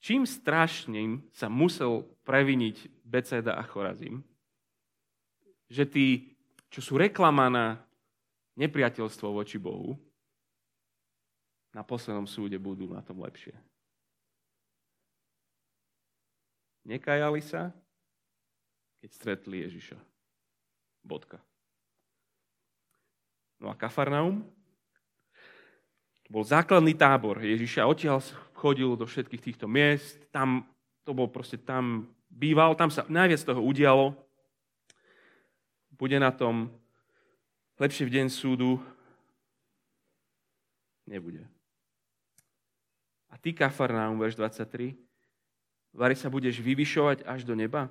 Čím 0.02 0.24
strašným 0.24 1.26
sa 1.36 1.52
musel 1.52 2.08
previniť 2.24 3.04
Beceda 3.04 3.60
a 3.60 3.64
Chorazim, 3.66 4.24
že 5.68 5.84
tí, 5.84 6.38
čo 6.72 6.80
sú 6.80 6.96
reklama 6.96 7.52
na 7.52 7.66
nepriateľstvo 8.56 9.28
voči 9.36 9.60
Bohu, 9.60 10.00
na 11.76 11.84
poslednom 11.84 12.26
súde 12.26 12.56
budú 12.56 12.88
na 12.88 13.04
tom 13.04 13.20
lepšie. 13.20 13.54
Nekajali 16.88 17.44
sa, 17.44 17.76
keď 19.04 19.10
stretli 19.12 19.68
Ježiša. 19.68 20.00
Bodka. 21.04 21.44
No 23.60 23.68
a 23.68 23.76
Kafarnaum? 23.76 24.48
To 26.28 26.30
bol 26.32 26.48
základný 26.48 26.96
tábor 26.96 27.44
Ježiša. 27.44 27.88
Odtiaľ 27.88 28.24
chodil 28.56 28.96
do 28.96 29.04
všetkých 29.04 29.44
týchto 29.44 29.68
miest. 29.68 30.16
Tam, 30.32 30.64
to 31.04 31.12
bol 31.12 31.28
proste 31.28 31.60
tam 31.60 32.08
býval, 32.32 32.76
tam 32.80 32.88
sa 32.88 33.04
najviac 33.12 33.44
toho 33.44 33.60
udialo. 33.60 34.16
Bude 35.92 36.20
na 36.24 36.32
tom 36.32 36.72
lepšie 37.80 38.08
v 38.08 38.14
deň 38.16 38.28
súdu? 38.32 38.80
Nebude. 41.08 41.48
A 43.32 43.36
ty, 43.40 43.52
Kafarnaum, 43.56 44.20
verš 44.20 44.36
23, 44.36 45.07
vari 45.98 46.14
sa 46.14 46.30
budeš 46.30 46.62
vyvyšovať 46.62 47.26
až 47.26 47.42
do 47.42 47.58
neba? 47.58 47.90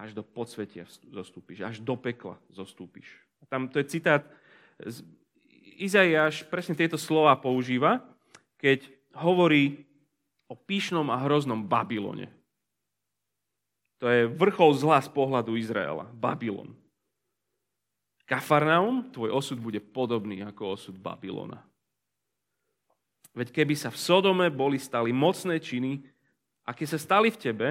Až 0.00 0.16
do 0.16 0.24
podsvetia 0.24 0.88
zostúpiš, 1.12 1.60
až 1.60 1.76
do 1.84 1.92
pekla 1.94 2.40
zostúpiš. 2.48 3.12
A 3.38 3.46
tam 3.46 3.68
to 3.68 3.76
je 3.76 3.86
citát, 3.92 4.24
Izaiáš 5.76 6.48
presne 6.48 6.72
tieto 6.72 6.96
slova 6.96 7.36
používa, 7.36 8.00
keď 8.56 8.88
hovorí 9.12 9.84
o 10.48 10.54
píšnom 10.56 11.08
a 11.12 11.20
hroznom 11.20 11.64
Babylone. 11.64 12.32
To 14.02 14.10
je 14.10 14.26
vrchol 14.26 14.74
zla 14.74 14.98
z 14.98 15.10
pohľadu 15.14 15.54
Izraela. 15.54 16.10
Babylon. 16.10 16.74
Kafarnaum, 18.26 19.12
tvoj 19.14 19.30
osud 19.30 19.58
bude 19.62 19.78
podobný 19.78 20.42
ako 20.42 20.74
osud 20.74 20.96
Babylona. 20.98 21.62
Veď 23.32 23.62
keby 23.62 23.74
sa 23.78 23.88
v 23.88 23.98
Sodome 23.98 24.46
boli 24.52 24.76
stali 24.76 25.14
mocné 25.14 25.56
činy, 25.56 26.04
aké 26.62 26.86
sa 26.86 26.98
stali 26.98 27.30
v 27.30 27.40
tebe, 27.40 27.68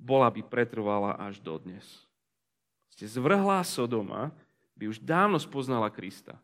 bola 0.00 0.32
by 0.32 0.40
pretrvala 0.46 1.16
až 1.20 1.38
dodnes. 1.44 1.84
Ste 2.90 3.04
zvrhlá 3.04 3.60
Sodoma 3.62 4.32
by 4.74 4.88
už 4.88 5.04
dávno 5.04 5.36
spoznala 5.36 5.92
Krista, 5.92 6.40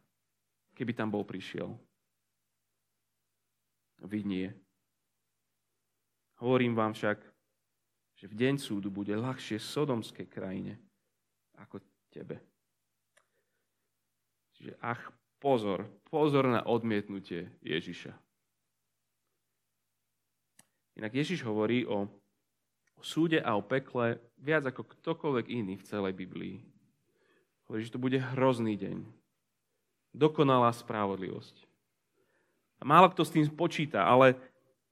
keby 0.76 0.92
tam 0.92 1.08
bol 1.08 1.24
prišiel. 1.24 1.72
Vy 4.04 4.20
nie. 4.28 4.48
Hovorím 6.36 6.76
vám 6.76 6.92
však, 6.92 7.16
že 8.16 8.28
v 8.28 8.34
deň 8.36 8.54
súdu 8.60 8.92
bude 8.92 9.16
ľahšie 9.16 9.56
sodomskej 9.56 10.28
krajine 10.28 10.76
ako 11.56 11.80
tebe. 12.12 12.40
Čiže 14.56 14.76
ach, 14.80 15.12
pozor, 15.40 15.88
pozor 16.08 16.48
na 16.48 16.64
odmietnutie 16.64 17.48
Ježiša. 17.60 18.25
Inak 20.96 21.12
Ježiš 21.12 21.44
hovorí 21.44 21.84
o, 21.84 22.08
súde 23.04 23.38
a 23.44 23.52
o 23.52 23.62
pekle 23.62 24.16
viac 24.40 24.64
ako 24.64 24.88
ktokoľvek 24.96 25.46
iný 25.52 25.74
v 25.76 25.86
celej 25.86 26.16
Biblii. 26.16 26.64
Hovorí, 27.68 27.84
že 27.84 27.92
to 27.92 28.00
bude 28.00 28.16
hrozný 28.16 28.80
deň. 28.80 29.04
Dokonalá 30.16 30.72
spravodlivosť. 30.72 31.68
A 32.80 32.82
málo 32.88 33.12
kto 33.12 33.22
s 33.24 33.32
tým 33.32 33.44
počíta, 33.52 34.08
ale 34.08 34.36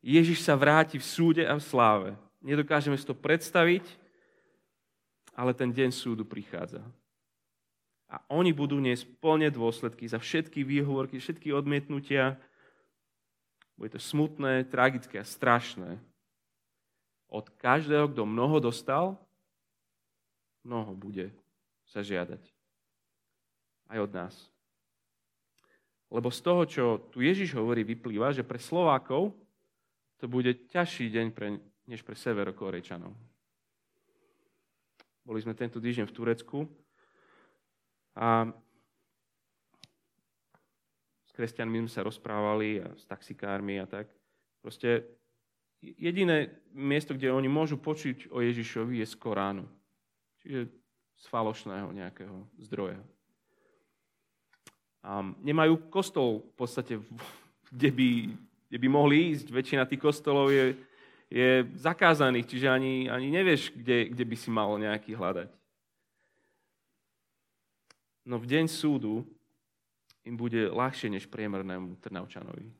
Ježiš 0.05 0.45
sa 0.45 0.53
vráti 0.53 1.01
v 1.01 1.09
súde 1.09 1.45
a 1.49 1.57
v 1.57 1.65
sláve. 1.65 2.11
Nedokážeme 2.45 2.97
si 3.01 3.09
to 3.09 3.17
predstaviť, 3.17 3.85
ale 5.33 5.57
ten 5.57 5.73
deň 5.73 5.89
súdu 5.89 6.29
prichádza. 6.29 6.85
A 8.13 8.21
oni 8.29 8.53
budú 8.53 8.77
niesť 8.79 9.09
plne 9.19 9.49
dôsledky 9.49 10.05
za 10.05 10.21
všetky 10.21 10.61
výhovorky, 10.61 11.17
všetky 11.17 11.51
odmietnutia, 11.57 12.37
bude 13.75 13.91
to 13.91 14.01
smutné, 14.01 14.65
tragické 14.71 15.19
a 15.19 15.27
strašné. 15.27 15.99
Od 17.29 17.51
každého, 17.59 18.09
kto 18.15 18.23
mnoho 18.23 18.63
dostal, 18.63 19.19
mnoho 20.63 20.95
bude 20.95 21.35
sa 21.91 22.01
žiadať. 22.01 22.43
Aj 23.91 23.99
od 23.99 24.11
nás. 24.15 24.35
Lebo 26.15 26.31
z 26.31 26.41
toho, 26.41 26.63
čo 26.65 26.85
tu 27.11 27.19
Ježiš 27.21 27.59
hovorí, 27.59 27.83
vyplýva, 27.83 28.31
že 28.31 28.47
pre 28.47 28.63
Slovákov 28.63 29.35
to 30.23 30.31
bude 30.31 30.71
ťažší 30.71 31.11
deň 31.11 31.27
pre, 31.35 31.59
než 31.91 32.07
pre 32.07 32.15
severokorejčanov. 32.15 33.11
Boli 35.27 35.41
sme 35.43 35.59
tento 35.59 35.83
týždeň 35.83 36.07
v 36.07 36.17
Turecku 36.17 36.59
a 38.15 38.47
kresťanmi 41.35 41.91
sa 41.91 42.07
rozprávali 42.07 42.81
a 42.81 42.89
s 42.95 43.05
taxikármi 43.05 43.83
a 43.83 43.87
tak. 43.91 44.07
Proste 44.63 45.05
jediné 45.83 46.55
miesto, 46.73 47.13
kde 47.13 47.35
oni 47.35 47.51
môžu 47.51 47.77
počuť 47.77 48.31
o 48.33 48.41
Ježišovi 48.41 49.03
je 49.03 49.07
z 49.11 49.15
Koránu. 49.19 49.67
Čiže 50.41 50.71
z 51.19 51.25
falošného 51.27 51.89
nejakého 51.93 52.47
zdroja. 52.63 53.01
A 55.05 55.21
nemajú 55.45 55.93
kostol 55.93 56.41
v 56.41 56.55
podstate, 56.57 56.95
kde 57.69 57.91
by, 57.93 58.09
kde 58.73 58.79
by 58.81 58.89
mohli 58.89 59.37
ísť. 59.37 59.53
Väčšina 59.53 59.85
tých 59.85 60.01
kostolov 60.01 60.49
je, 60.49 60.73
je 61.29 61.69
zakázaných, 61.77 62.49
čiže 62.49 62.69
ani, 62.73 63.09
ani 63.13 63.29
nevieš, 63.29 63.73
kde, 63.77 64.09
kde 64.13 64.25
by 64.25 64.37
si 64.37 64.49
mal 64.49 64.73
nejaký 64.81 65.13
hľadať. 65.13 65.51
no 68.25 68.41
v 68.41 68.49
deň 68.49 68.65
súdu 68.73 69.29
im 70.25 70.35
bude 70.35 70.73
ľahšie 70.73 71.13
než 71.13 71.29
priemernému 71.29 72.01
Trnavčanovi. 72.01 72.73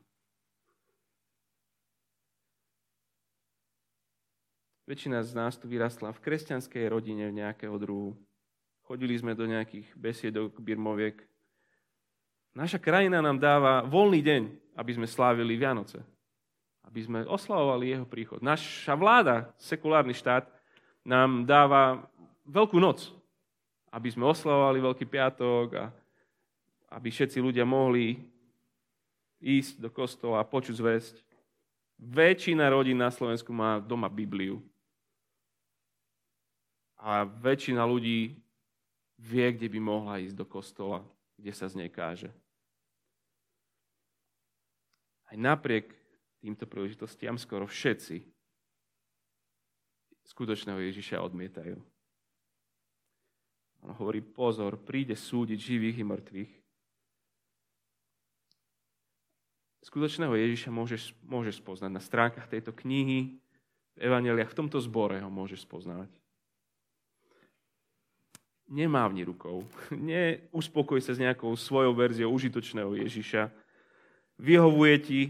Väčšina 4.85 5.25
z 5.25 5.33
nás 5.33 5.57
tu 5.57 5.65
vyrastla 5.65 6.13
v 6.13 6.21
kresťanskej 6.21 6.85
rodine 6.93 7.33
nejakého 7.33 7.73
druhu. 7.81 8.13
Chodili 8.85 9.17
sme 9.17 9.33
do 9.33 9.49
nejakých 9.49 9.89
besiedok, 9.97 10.61
birmoviek. 10.61 11.17
Naša 12.53 12.77
krajina 12.77 13.17
nám 13.17 13.41
dáva 13.41 13.81
voľný 13.81 14.21
deň, 14.21 14.41
aby 14.77 14.91
sme 14.93 15.09
slávili 15.09 15.57
Vianoce. 15.57 16.05
Aby 16.85 17.01
sme 17.01 17.19
oslavovali 17.25 17.97
jeho 17.97 18.05
príchod. 18.05 18.45
Naša 18.45 18.93
vláda, 18.93 19.49
sekulárny 19.57 20.13
štát, 20.13 20.45
nám 21.01 21.49
dáva 21.49 22.05
veľkú 22.45 22.77
noc, 22.77 23.09
aby 23.89 24.13
sme 24.13 24.29
oslavovali 24.29 24.85
Veľký 24.85 25.05
piatok 25.09 25.67
a 25.81 25.83
aby 26.95 27.11
všetci 27.11 27.43
ľudia 27.43 27.67
mohli 27.67 28.15
ísť 29.43 29.83
do 29.83 29.91
kostola 29.91 30.39
a 30.39 30.47
počuť 30.47 30.79
zväzť. 30.79 31.15
Väčšina 31.99 32.71
rodín 32.71 32.95
na 32.95 33.11
Slovensku 33.11 33.51
má 33.51 33.83
doma 33.83 34.07
Bibliu. 34.07 34.63
A 36.95 37.27
väčšina 37.27 37.83
ľudí 37.83 38.39
vie, 39.19 39.47
kde 39.51 39.67
by 39.67 39.79
mohla 39.83 40.23
ísť 40.23 40.35
do 40.39 40.47
kostola, 40.47 41.03
kde 41.35 41.51
sa 41.51 41.67
z 41.67 41.83
nej 41.83 41.91
káže. 41.91 42.31
Aj 45.27 45.35
napriek 45.35 45.91
týmto 46.39 46.63
príležitostiam 46.63 47.35
skoro 47.35 47.67
všetci 47.67 48.23
skutočného 50.25 50.79
Ježiša 50.79 51.21
odmietajú. 51.21 51.77
On 53.85 53.93
hovorí, 53.93 54.23
pozor, 54.25 54.81
príde 54.81 55.13
súdiť 55.13 55.59
živých 55.61 56.01
i 56.01 56.05
mŕtvych. 56.07 56.64
Skutočného 59.85 60.33
Ježiša 60.33 60.73
môžeš, 60.73 61.13
môžeš 61.21 61.61
spoznať 61.61 61.91
na 61.93 62.01
stránkach 62.01 62.49
tejto 62.49 62.73
knihy, 62.73 63.37
v 63.95 63.99
Evangeliach, 64.01 64.51
v 64.51 64.59
tomto 64.59 64.81
zbore 64.81 65.21
ho 65.21 65.31
môžeš 65.31 65.63
spoznávať 65.63 66.11
nemávni 68.69 69.25
rukou. 69.25 69.65
Neuspokoj 69.93 70.99
sa 71.01 71.13
s 71.13 71.21
nejakou 71.21 71.53
svojou 71.53 71.93
verziou 71.93 72.33
užitočného 72.33 72.97
Ježiša. 72.97 73.49
Vyhovuje 74.41 74.95
ti, 74.99 75.21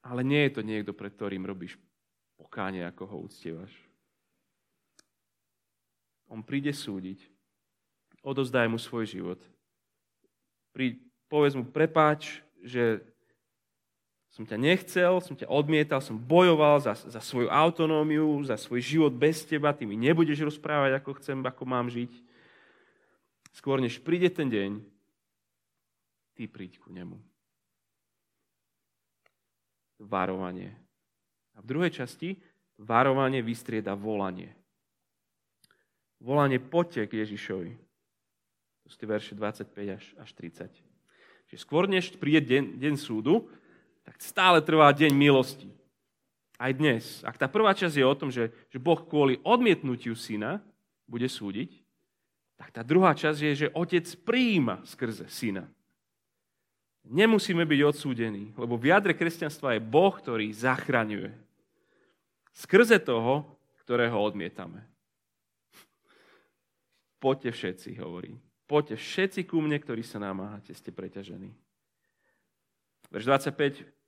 ale 0.00 0.24
nie 0.24 0.48
je 0.48 0.54
to 0.54 0.62
niekto, 0.64 0.92
pred 0.96 1.12
ktorým 1.12 1.44
robíš 1.44 1.76
pokánie, 2.38 2.86
ako 2.86 3.04
ho 3.04 3.16
uctievaš. 3.28 3.72
On 6.28 6.40
príde 6.40 6.72
súdiť. 6.72 7.20
Odozdaj 8.24 8.68
mu 8.68 8.76
svoj 8.80 9.08
život. 9.08 9.40
Prí, 10.72 11.00
povedz 11.28 11.56
mu, 11.56 11.64
prepáč, 11.64 12.44
že 12.62 13.02
som 14.38 14.46
ťa 14.46 14.54
nechcel, 14.54 15.18
som 15.18 15.34
ťa 15.34 15.50
odmietal, 15.50 15.98
som 15.98 16.14
bojoval 16.14 16.78
za, 16.78 16.94
za 16.94 17.18
svoju 17.18 17.50
autonómiu, 17.50 18.38
za 18.46 18.54
svoj 18.54 18.78
život 18.78 19.10
bez 19.10 19.42
teba, 19.42 19.74
ty 19.74 19.82
mi 19.82 19.98
nebudeš 19.98 20.46
rozprávať, 20.46 21.02
ako 21.02 21.10
chcem, 21.18 21.42
ako 21.42 21.62
mám 21.66 21.90
žiť. 21.90 22.12
Skôr 23.50 23.82
než 23.82 23.98
príde 23.98 24.30
ten 24.30 24.46
deň, 24.46 24.78
ty 26.38 26.46
príď 26.46 26.78
ku 26.78 26.94
nemu. 26.94 27.18
Varovanie. 29.98 30.70
A 31.58 31.64
v 31.64 31.66
druhej 31.66 31.90
časti 31.90 32.38
varovanie 32.78 33.42
vystrieda 33.42 33.98
volanie. 33.98 34.54
Volanie 36.22 36.62
poďte 36.62 37.10
k 37.10 37.26
Ježišovi. 37.26 37.74
To 37.74 38.86
sú 38.86 38.96
tie 39.02 39.10
verše 39.10 39.34
25 39.34 39.98
až, 39.98 40.04
až 40.22 40.30
30. 40.38 40.87
Čiže 41.48 41.64
skôr 41.64 41.88
než 41.88 42.12
príde 42.20 42.44
deň, 42.44 42.76
deň 42.76 42.94
súdu, 43.00 43.48
tak 44.04 44.20
stále 44.20 44.60
trvá 44.60 44.92
deň 44.92 45.12
milosti. 45.16 45.68
Aj 46.60 46.72
dnes. 46.74 47.24
Ak 47.24 47.40
tá 47.40 47.48
prvá 47.48 47.72
časť 47.72 47.96
je 47.96 48.04
o 48.04 48.18
tom, 48.18 48.28
že, 48.28 48.52
že 48.68 48.76
Boh 48.82 48.98
kvôli 49.00 49.40
odmietnutiu 49.46 50.12
syna 50.12 50.60
bude 51.08 51.28
súdiť, 51.30 51.70
tak 52.58 52.74
tá 52.74 52.82
druhá 52.82 53.14
časť 53.14 53.38
je, 53.38 53.52
že 53.54 53.72
otec 53.72 54.04
príjima 54.26 54.82
skrze 54.82 55.30
syna. 55.30 55.70
Nemusíme 57.08 57.64
byť 57.64 57.80
odsúdení, 57.86 58.52
lebo 58.58 58.76
v 58.76 58.92
jadre 58.92 59.14
kresťanstva 59.16 59.78
je 59.78 59.86
Boh, 59.86 60.12
ktorý 60.12 60.52
zachraňuje. 60.52 61.32
Skrze 62.52 63.00
toho, 63.00 63.46
ktorého 63.86 64.18
odmietame. 64.18 64.84
Poďte 67.22 67.54
všetci, 67.54 67.96
hovorí. 68.02 68.36
Poďte 68.68 69.00
všetci 69.00 69.40
ku 69.48 69.64
mne, 69.64 69.80
ktorí 69.80 70.04
sa 70.04 70.20
namáhate, 70.20 70.76
ste 70.76 70.92
preťažení. 70.92 71.50
Verš 73.08 73.24
25 73.24 73.98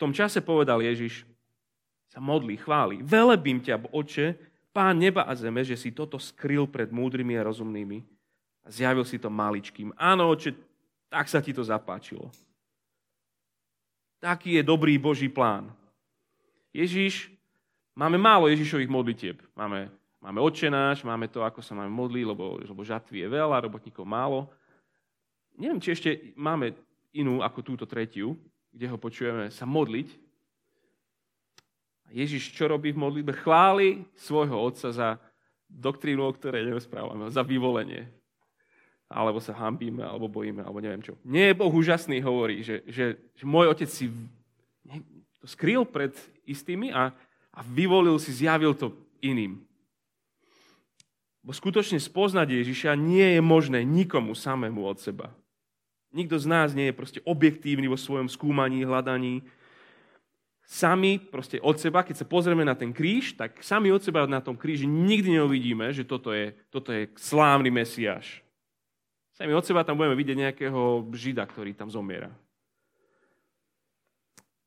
tom 0.00 0.16
čase 0.16 0.40
povedal 0.40 0.80
Ježiš, 0.80 1.28
sa 2.08 2.24
modlí, 2.24 2.56
chváli. 2.56 3.04
Velebím 3.04 3.60
ťa, 3.60 3.92
oče, 3.92 4.32
pán 4.72 4.96
neba 4.96 5.28
a 5.28 5.36
zeme, 5.36 5.60
že 5.60 5.76
si 5.76 5.92
toto 5.92 6.16
skryl 6.16 6.64
pred 6.64 6.88
múdrymi 6.88 7.36
a 7.36 7.44
rozumnými 7.44 8.00
a 8.64 8.68
zjavil 8.72 9.04
si 9.04 9.20
to 9.20 9.28
maličkým. 9.28 9.92
Áno, 10.00 10.32
oče, 10.32 10.56
tak 11.12 11.28
sa 11.28 11.44
ti 11.44 11.52
to 11.52 11.60
zapáčilo. 11.60 12.32
Taký 14.24 14.58
je 14.58 14.62
dobrý 14.64 14.96
Boží 14.96 15.28
plán. 15.28 15.68
Ježiš, 16.72 17.28
máme 17.92 18.16
málo 18.16 18.48
Ježišových 18.48 18.90
modlitieb. 18.90 19.36
Máme, 19.52 19.92
máme 20.20 20.40
očenáš, 20.40 21.02
máme 21.02 21.26
to, 21.26 21.40
ako 21.40 21.64
sa 21.64 21.72
máme 21.72 21.90
modliť, 21.90 22.24
lebo, 22.28 22.60
lebo 22.60 22.84
žatvy 22.84 23.24
je 23.24 23.28
veľa, 23.28 23.64
robotníkov 23.64 24.04
málo. 24.04 24.52
Neviem, 25.56 25.80
či 25.80 25.96
ešte 25.96 26.10
máme 26.36 26.76
inú 27.12 27.42
ako 27.42 27.60
túto 27.64 27.84
tretiu, 27.88 28.38
kde 28.70 28.86
ho 28.86 28.96
počujeme 29.00 29.50
sa 29.50 29.66
modliť. 29.66 30.08
Ježiš 32.10 32.54
čo 32.54 32.66
robí 32.70 32.90
v 32.90 33.02
modlitbe? 33.02 33.32
Chváli 33.34 34.02
svojho 34.18 34.58
otca 34.58 34.90
za 34.90 35.08
doktrínu, 35.70 36.26
o 36.26 36.34
ktorej 36.34 36.66
nerozprávame, 36.66 37.30
za 37.30 37.46
vyvolenie. 37.46 38.10
Alebo 39.10 39.42
sa 39.42 39.54
hambíme, 39.54 40.02
alebo 40.06 40.30
bojíme, 40.30 40.62
alebo 40.62 40.78
neviem 40.82 41.02
čo. 41.02 41.18
Nie 41.26 41.50
je 41.50 41.58
Boh 41.58 41.70
úžasný, 41.70 42.22
hovorí, 42.22 42.62
že, 42.62 42.82
že, 42.86 43.18
že 43.34 43.44
môj 43.46 43.70
otec 43.70 43.90
si 43.90 44.10
to 45.38 45.46
skryl 45.46 45.82
pred 45.86 46.14
istými 46.46 46.94
a, 46.94 47.10
a 47.50 47.60
vyvolil 47.66 48.18
si, 48.22 48.30
zjavil 48.34 48.74
to 48.74 48.94
iným. 49.22 49.62
Bo 51.40 51.56
skutočne 51.56 51.96
spoznať 51.96 52.60
Ježiša 52.60 52.92
nie 53.00 53.36
je 53.36 53.40
možné 53.40 53.80
nikomu 53.80 54.36
samému 54.36 54.84
od 54.84 55.00
seba. 55.00 55.32
Nikto 56.12 56.36
z 56.36 56.46
nás 56.50 56.74
nie 56.76 56.90
je 56.90 56.98
proste 56.98 57.20
objektívny 57.24 57.88
vo 57.88 57.96
svojom 57.96 58.28
skúmaní, 58.28 58.84
hľadaní. 58.84 59.46
Sami 60.66 61.18
proste 61.18 61.58
od 61.62 61.80
seba, 61.80 62.04
keď 62.04 62.22
sa 62.22 62.26
pozrieme 62.28 62.62
na 62.62 62.76
ten 62.76 62.92
kríž, 62.92 63.34
tak 63.34 63.58
sami 63.64 63.90
od 63.90 64.02
seba 64.04 64.26
na 64.28 64.42
tom 64.42 64.54
kríži 64.54 64.86
nikdy 64.86 65.38
neuvidíme, 65.40 65.90
že 65.90 66.06
toto 66.06 66.30
je, 66.30 66.54
toto 66.68 66.92
je 66.92 67.10
slávny 67.16 67.72
Mesiáš. 67.72 68.42
Sami 69.34 69.56
od 69.56 69.64
seba 69.64 69.80
tam 69.86 69.96
budeme 69.96 70.18
vidieť 70.18 70.36
nejakého 70.36 71.08
žida, 71.16 71.48
ktorý 71.48 71.72
tam 71.72 71.88
zomiera. 71.88 72.30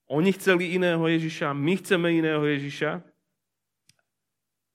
Oni 0.09 0.33
chceli 0.35 0.75
iného 0.75 0.99
Ježiša, 0.99 1.55
my 1.55 1.73
chceme 1.79 2.07
iného 2.11 2.43
Ježiša, 2.43 2.99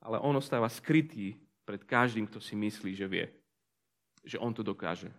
ale 0.01 0.17
on 0.25 0.37
ostáva 0.39 0.71
skrytý 0.73 1.37
pred 1.69 1.85
každým, 1.85 2.25
kto 2.25 2.41
si 2.41 2.57
myslí, 2.57 2.97
že 2.97 3.05
vie, 3.05 3.29
že 4.25 4.41
on 4.41 4.57
to 4.57 4.65
dokáže. 4.65 5.13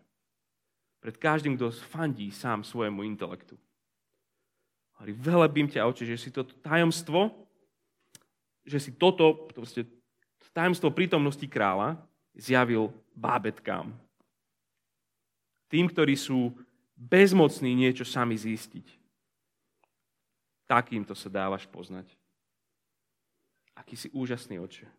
Pred 0.98 1.22
každým, 1.22 1.54
kto 1.54 1.70
fandí 1.70 2.34
sám 2.34 2.66
svojemu 2.66 3.06
intelektu. 3.06 3.54
Hovorí, 4.98 5.14
velebím 5.14 5.70
ťa, 5.70 5.86
oče, 5.86 6.10
že 6.10 6.18
si 6.18 6.34
toto 6.34 6.58
tajomstvo, 6.66 7.30
že 8.66 8.82
si 8.82 8.98
toto, 8.98 9.46
proste, 9.54 9.86
tajomstvo 10.50 10.90
prítomnosti 10.90 11.46
kráľa 11.46 12.02
zjavil 12.34 12.90
bábetkám. 13.14 13.94
Tým, 15.70 15.86
ktorí 15.86 16.18
sú 16.18 16.58
bezmocní 16.98 17.78
niečo 17.78 18.02
sami 18.02 18.34
zistiť. 18.34 18.90
Takýmto 20.66 21.14
sa 21.14 21.30
dávaš 21.30 21.70
poznať. 21.70 22.10
Aký 23.78 23.94
si 23.94 24.10
úžasný 24.10 24.58
oče. 24.58 24.90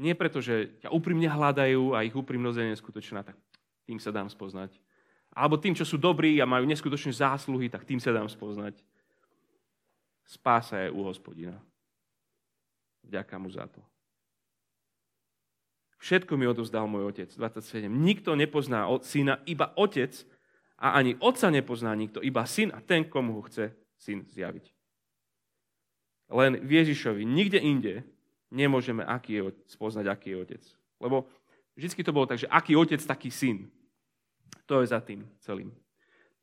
Nie 0.00 0.16
preto, 0.16 0.40
že 0.40 0.80
ťa 0.80 0.88
úprimne 0.96 1.28
hľadajú 1.28 1.92
a 1.92 2.08
ich 2.08 2.16
úprimnosť 2.16 2.56
je 2.56 2.72
neskutočná, 2.72 3.20
tak 3.20 3.36
tým 3.84 4.00
sa 4.00 4.08
dám 4.08 4.32
spoznať. 4.32 4.72
Alebo 5.36 5.60
tým, 5.60 5.76
čo 5.76 5.84
sú 5.84 6.00
dobrí 6.00 6.40
a 6.40 6.48
majú 6.48 6.64
neskutočné 6.64 7.12
zásluhy, 7.12 7.68
tak 7.68 7.84
tým 7.84 8.00
sa 8.00 8.08
dám 8.08 8.24
spoznať. 8.24 8.80
Spása 10.24 10.88
je 10.88 10.88
u 10.88 11.04
hospodina. 11.04 11.60
Vďaka 13.04 13.36
mu 13.36 13.52
za 13.52 13.68
to. 13.68 13.84
Všetko 16.00 16.32
mi 16.40 16.48
odozdal 16.48 16.88
môj 16.88 17.12
otec. 17.12 17.28
27. 17.36 17.92
Nikto 17.92 18.32
nepozná 18.32 18.88
od 18.88 19.04
syna, 19.04 19.44
iba 19.44 19.68
otec 19.76 20.16
a 20.80 20.96
ani 20.96 21.12
otca 21.20 21.52
nepozná 21.52 21.92
nikto, 21.92 22.24
iba 22.24 22.48
syn 22.48 22.72
a 22.72 22.80
ten, 22.80 23.04
komu 23.04 23.36
ho 23.36 23.44
chce 23.44 23.76
syn 24.00 24.24
zjaviť. 24.32 24.72
Len 26.32 26.56
v 26.64 26.70
Ježišovi, 26.80 27.28
nikde 27.28 27.60
inde 27.60 28.00
nemôžeme 28.50 29.06
aký 29.06 29.40
je, 29.40 29.42
spoznať, 29.70 30.06
aký 30.10 30.34
je 30.34 30.40
otec. 30.42 30.62
Lebo 31.00 31.24
Vždycky 31.80 32.04
to 32.04 32.12
bolo 32.12 32.28
tak, 32.28 32.36
že 32.36 32.50
aký 32.52 32.76
otec, 32.76 33.00
taký 33.00 33.32
syn. 33.32 33.64
To 34.68 34.84
je 34.84 34.92
za 34.92 35.00
tým 35.00 35.24
celým. 35.40 35.72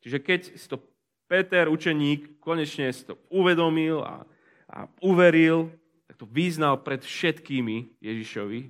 Čiže 0.02 0.18
keď 0.18 0.40
si 0.58 0.66
to 0.66 0.82
Peter, 1.30 1.70
učeník, 1.70 2.42
konečne 2.42 2.90
si 2.90 3.06
to 3.06 3.14
uvedomil 3.30 4.02
a, 4.02 4.26
a 4.66 4.90
uveril, 4.98 5.70
tak 6.10 6.18
to 6.18 6.26
vyznal 6.26 6.82
pred 6.82 7.06
všetkými 7.06 8.02
Ježišovi. 8.02 8.60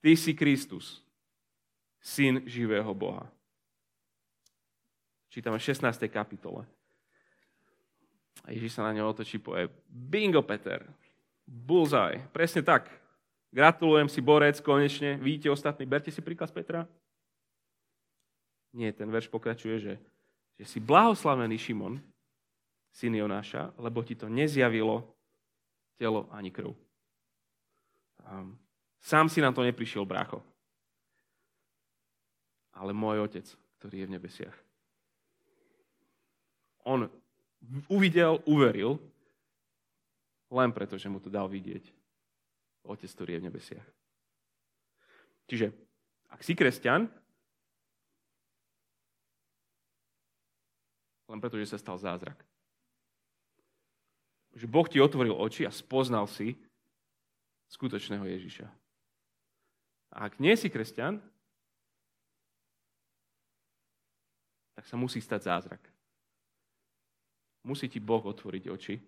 Ty 0.00 0.12
si 0.16 0.32
Kristus, 0.32 1.04
syn 2.00 2.40
živého 2.48 2.96
Boha. 2.96 3.28
Čítame 5.28 5.60
v 5.60 5.68
16. 5.68 5.84
kapitole. 6.08 6.64
A 8.48 8.56
Ježiš 8.56 8.80
sa 8.80 8.88
na 8.88 8.96
ňo 8.96 9.12
otočí 9.12 9.36
povie, 9.36 9.68
bingo 9.84 10.40
Peter, 10.40 10.80
bullseye, 11.46 12.22
presne 12.32 12.62
tak. 12.62 12.90
Gratulujem 13.52 14.08
si, 14.08 14.24
borec, 14.24 14.60
konečne, 14.64 15.20
vidíte 15.20 15.52
ostatní, 15.52 15.84
berte 15.84 16.08
si 16.08 16.24
príklad 16.24 16.48
z 16.48 16.56
Petra. 16.56 16.80
Nie, 18.72 18.96
ten 18.96 19.12
verš 19.12 19.28
pokračuje, 19.28 19.76
že 19.78 19.92
že 20.62 20.64
si 20.68 20.78
blahoslavený 20.78 21.58
Šimon, 21.58 21.98
syn 22.94 23.18
Jonáša, 23.18 23.74
lebo 23.82 24.04
ti 24.06 24.14
to 24.14 24.28
nezjavilo 24.28 25.02
telo 25.98 26.28
ani 26.30 26.54
krv. 26.54 26.70
Sám 29.02 29.26
si 29.26 29.42
na 29.42 29.50
to 29.50 29.66
neprišiel, 29.66 30.06
brácho. 30.06 30.38
Ale 32.78 32.94
môj 32.94 33.26
otec, 33.26 33.46
ktorý 33.82 34.04
je 34.04 34.08
v 34.08 34.14
nebesiach. 34.14 34.56
On 36.86 37.10
uvidel, 37.90 38.38
uveril, 38.46 39.02
len 40.52 40.70
preto, 40.70 41.00
že 41.00 41.08
mu 41.08 41.16
to 41.16 41.32
dal 41.32 41.48
vidieť. 41.48 41.88
Otec, 42.84 43.08
ktorý 43.08 43.30
je 43.34 43.40
v 43.40 43.46
nebesiach. 43.48 43.88
Čiže, 45.48 45.72
ak 46.28 46.44
si 46.44 46.52
kresťan, 46.52 47.08
len 51.32 51.38
preto, 51.40 51.56
že 51.56 51.72
sa 51.72 51.80
stal 51.80 51.96
zázrak. 51.96 52.36
Že 54.52 54.66
Boh 54.68 54.84
ti 54.84 55.00
otvoril 55.00 55.32
oči 55.32 55.64
a 55.64 55.72
spoznal 55.72 56.28
si 56.28 56.60
skutočného 57.72 58.28
Ježiša. 58.28 58.68
A 60.12 60.28
ak 60.28 60.36
nie 60.36 60.52
si 60.60 60.68
kresťan, 60.68 61.16
tak 64.76 64.84
sa 64.84 65.00
musí 65.00 65.24
stať 65.24 65.48
zázrak. 65.48 65.80
Musí 67.64 67.88
ti 67.88 67.96
Boh 67.96 68.20
otvoriť 68.20 68.64
oči, 68.68 69.00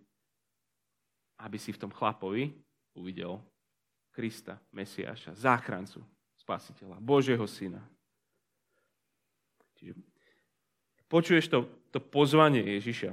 aby 1.45 1.61
si 1.61 1.77
v 1.77 1.81
tom 1.85 1.93
chlapovi 1.93 2.49
uvidel 2.97 3.37
Krista, 4.09 4.57
Mesiáša, 4.73 5.37
záchrancu, 5.37 6.01
spasiteľa, 6.41 6.97
Božieho 7.03 7.45
syna. 7.45 7.83
Čiže 9.77 10.01
počuješ 11.11 11.45
to, 11.53 11.69
to 11.93 12.01
pozvanie 12.01 12.65
Ježiša. 12.81 13.13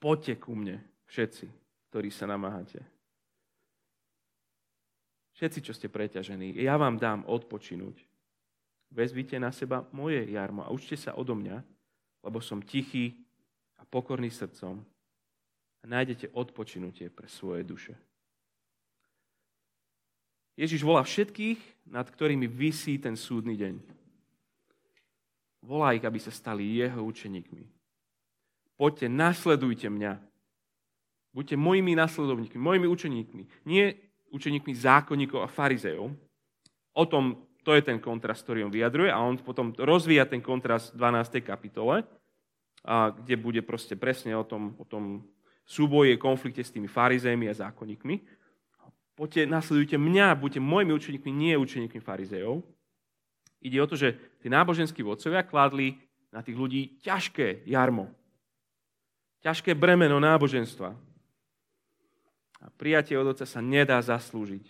Poďte 0.00 0.34
ku 0.40 0.56
mne, 0.56 0.80
všetci, 1.06 1.46
ktorí 1.92 2.08
sa 2.08 2.24
namáhate. 2.26 2.80
Všetci, 5.36 5.60
čo 5.64 5.72
ste 5.76 5.92
preťažení, 5.92 6.56
ja 6.56 6.80
vám 6.80 6.96
dám 6.96 7.24
odpočinúť. 7.28 8.00
Vezvite 8.90 9.38
na 9.38 9.54
seba 9.54 9.86
moje 9.94 10.26
jarmo 10.26 10.66
a 10.66 10.72
učte 10.72 10.98
sa 10.98 11.14
odo 11.14 11.36
mňa, 11.36 11.62
lebo 12.26 12.42
som 12.42 12.64
tichý 12.64 13.14
a 13.78 13.86
pokorný 13.86 14.32
srdcom 14.32 14.82
a 15.80 15.84
nájdete 15.88 16.32
odpočinutie 16.36 17.08
pre 17.08 17.28
svoje 17.28 17.64
duše. 17.64 17.94
Ježiš 20.60 20.84
volá 20.84 21.00
všetkých, 21.00 21.88
nad 21.88 22.04
ktorými 22.04 22.44
vysí 22.44 23.00
ten 23.00 23.16
súdny 23.16 23.56
deň. 23.56 23.74
Volá 25.64 25.96
ich, 25.96 26.04
aby 26.04 26.20
sa 26.20 26.28
stali 26.28 26.76
jeho 26.76 27.00
učeníkmi. 27.00 27.64
Poďte, 28.76 29.06
nasledujte 29.08 29.88
mňa. 29.88 30.20
Buďte 31.32 31.56
mojimi 31.56 31.96
nasledovníkmi, 31.96 32.60
mojimi 32.60 32.86
učeníkmi. 32.88 33.42
Nie 33.68 33.96
učeníkmi 34.32 34.72
zákonníkov 34.76 35.40
a 35.44 35.52
farizejov. 35.52 36.12
O 36.96 37.04
tom, 37.08 37.44
to 37.64 37.76
je 37.76 37.84
ten 37.84 38.00
kontrast, 38.00 38.44
ktorý 38.44 38.68
on 38.68 38.72
vyjadruje 38.72 39.12
a 39.12 39.20
on 39.20 39.36
potom 39.40 39.72
rozvíja 39.76 40.24
ten 40.28 40.40
kontrast 40.40 40.92
v 40.92 41.00
12. 41.00 41.40
kapitole, 41.44 42.04
kde 43.20 43.34
bude 43.36 43.60
proste 43.60 43.96
presne 43.96 44.32
o 44.36 44.44
tom, 44.44 44.76
o 44.80 44.84
tom 44.88 45.24
súboje, 45.70 46.18
konflikte 46.18 46.66
s 46.66 46.74
tými 46.74 46.90
farizejmi 46.90 47.46
a 47.46 47.54
zákonníkmi. 47.54 48.26
Poďte, 49.14 49.46
nasledujte 49.46 49.94
mňa, 49.94 50.34
buďte 50.34 50.58
mojimi 50.58 50.90
učeníkmi, 50.98 51.30
nie 51.30 51.54
učeníkmi 51.54 52.02
farizejov. 52.02 52.66
Ide 53.62 53.78
o 53.78 53.86
to, 53.86 53.94
že 53.94 54.18
tí 54.42 54.50
náboženskí 54.50 55.04
vodcovia 55.06 55.46
kladli 55.46 56.00
na 56.34 56.42
tých 56.42 56.58
ľudí 56.58 56.98
ťažké 57.04 57.68
jarmo. 57.70 58.10
Ťažké 59.46 59.78
bremeno 59.78 60.18
náboženstva. 60.18 60.96
A 62.60 62.66
prijatie 62.74 63.16
od 63.16 63.32
Otca 63.32 63.46
sa 63.46 63.60
nedá 63.62 64.00
zaslúžiť. 64.02 64.66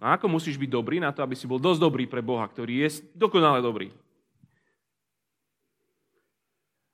A 0.00 0.16
ako 0.16 0.28
musíš 0.28 0.56
byť 0.56 0.70
dobrý 0.70 0.96
na 1.00 1.12
to, 1.12 1.24
aby 1.24 1.36
si 1.36 1.48
bol 1.48 1.60
dosť 1.60 1.80
dobrý 1.80 2.04
pre 2.08 2.24
Boha, 2.24 2.44
ktorý 2.44 2.84
je 2.84 3.04
dokonale 3.16 3.60
dobrý? 3.60 3.92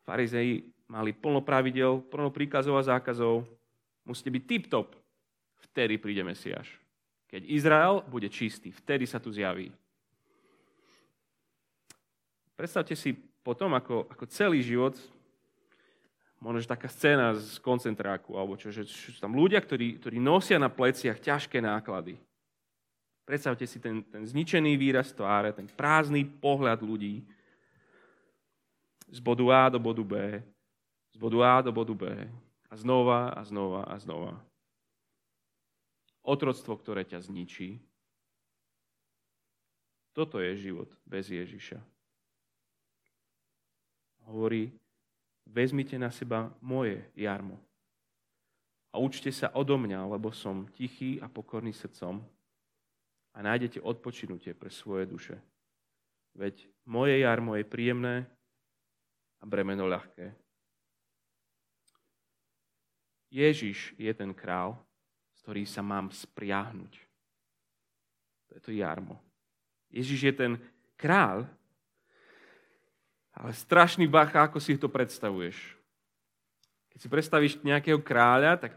Farizei 0.06 0.66
mali 0.90 1.14
plno 1.14 1.38
pravidel, 1.38 2.02
plno 2.10 2.34
príkazov 2.34 2.74
a 2.74 2.82
zákazov. 2.82 3.46
Musíte 4.02 4.34
byť 4.34 4.42
tip-top. 4.42 4.98
Vtedy 5.70 6.02
príde 6.02 6.26
Mesiáš. 6.26 6.66
Keď 7.30 7.46
Izrael 7.46 8.02
bude 8.10 8.26
čistý, 8.26 8.74
vtedy 8.74 9.06
sa 9.06 9.22
tu 9.22 9.30
zjaví. 9.30 9.70
Predstavte 12.58 12.98
si 12.98 13.14
potom, 13.46 13.70
ako, 13.78 14.10
ako 14.10 14.24
celý 14.26 14.66
život, 14.66 14.98
možno, 16.42 16.58
taká 16.66 16.90
scéna 16.90 17.38
z 17.38 17.62
koncentráku, 17.62 18.34
alebo 18.34 18.58
čo, 18.58 18.74
že 18.74 18.82
sú 18.84 19.14
tam 19.22 19.38
ľudia, 19.38 19.62
ktorí, 19.62 20.02
ktorí 20.02 20.18
nosia 20.18 20.58
na 20.58 20.68
pleciach 20.68 21.22
ťažké 21.22 21.62
náklady. 21.62 22.18
Predstavte 23.22 23.62
si 23.62 23.78
ten, 23.78 24.02
ten 24.02 24.26
zničený 24.26 24.74
výraz 24.74 25.14
tváre, 25.14 25.54
ten 25.54 25.70
prázdny 25.70 26.26
pohľad 26.26 26.82
ľudí 26.82 27.22
z 29.06 29.18
bodu 29.22 29.46
A 29.54 29.62
do 29.70 29.78
bodu 29.78 30.02
B, 30.02 30.42
z 31.10 31.16
bodu 31.18 31.38
A 31.42 31.54
do 31.62 31.72
bodu 31.74 31.94
B 31.94 32.04
a 32.70 32.74
znova 32.76 33.34
a 33.34 33.40
znova 33.44 33.86
a 33.86 33.98
znova. 33.98 34.38
Otroctvo, 36.22 36.76
ktoré 36.76 37.02
ťa 37.02 37.24
zničí. 37.24 37.80
Toto 40.12 40.38
je 40.38 40.52
život 40.58 40.90
bez 41.06 41.30
Ježiša 41.30 41.80
hovorí, 44.30 44.70
vezmite 45.46 45.98
na 45.98 46.14
seba 46.14 46.54
moje 46.62 47.02
jarmo 47.18 47.58
a 48.94 49.02
učte 49.02 49.34
sa 49.34 49.50
odo 49.54 49.74
mňa, 49.74 50.06
lebo 50.06 50.30
som 50.30 50.70
tichý 50.70 51.18
a 51.18 51.26
pokorný 51.26 51.74
srdcom 51.74 52.22
a 53.34 53.38
nájdete 53.42 53.82
odpočinutie 53.82 54.54
pre 54.54 54.70
svoje 54.70 55.06
duše. 55.06 55.36
Veď 56.38 56.62
moje 56.86 57.18
jarmo 57.18 57.58
je 57.58 57.66
príjemné 57.66 58.26
a 59.42 59.44
bremeno 59.46 59.90
ľahké. 59.90 60.30
Ježiš 63.30 63.94
je 63.94 64.10
ten 64.10 64.34
král, 64.34 64.74
z 65.38 65.46
ktorý 65.46 65.62
sa 65.64 65.80
mám 65.80 66.10
spriahnuť. 66.10 66.92
To 68.50 68.58
je 68.58 68.60
to 68.60 68.72
jarmo. 68.74 69.16
Ježiš 69.94 70.20
je 70.26 70.34
ten 70.34 70.52
král, 70.98 71.46
ale 73.30 73.54
strašný 73.54 74.10
bacha, 74.10 74.42
ako 74.42 74.58
si 74.58 74.74
to 74.74 74.90
predstavuješ. 74.90 75.56
Keď 76.90 76.98
si 76.98 77.08
predstavíš 77.08 77.52
nejakého 77.62 78.02
kráľa, 78.02 78.58
tak, 78.58 78.72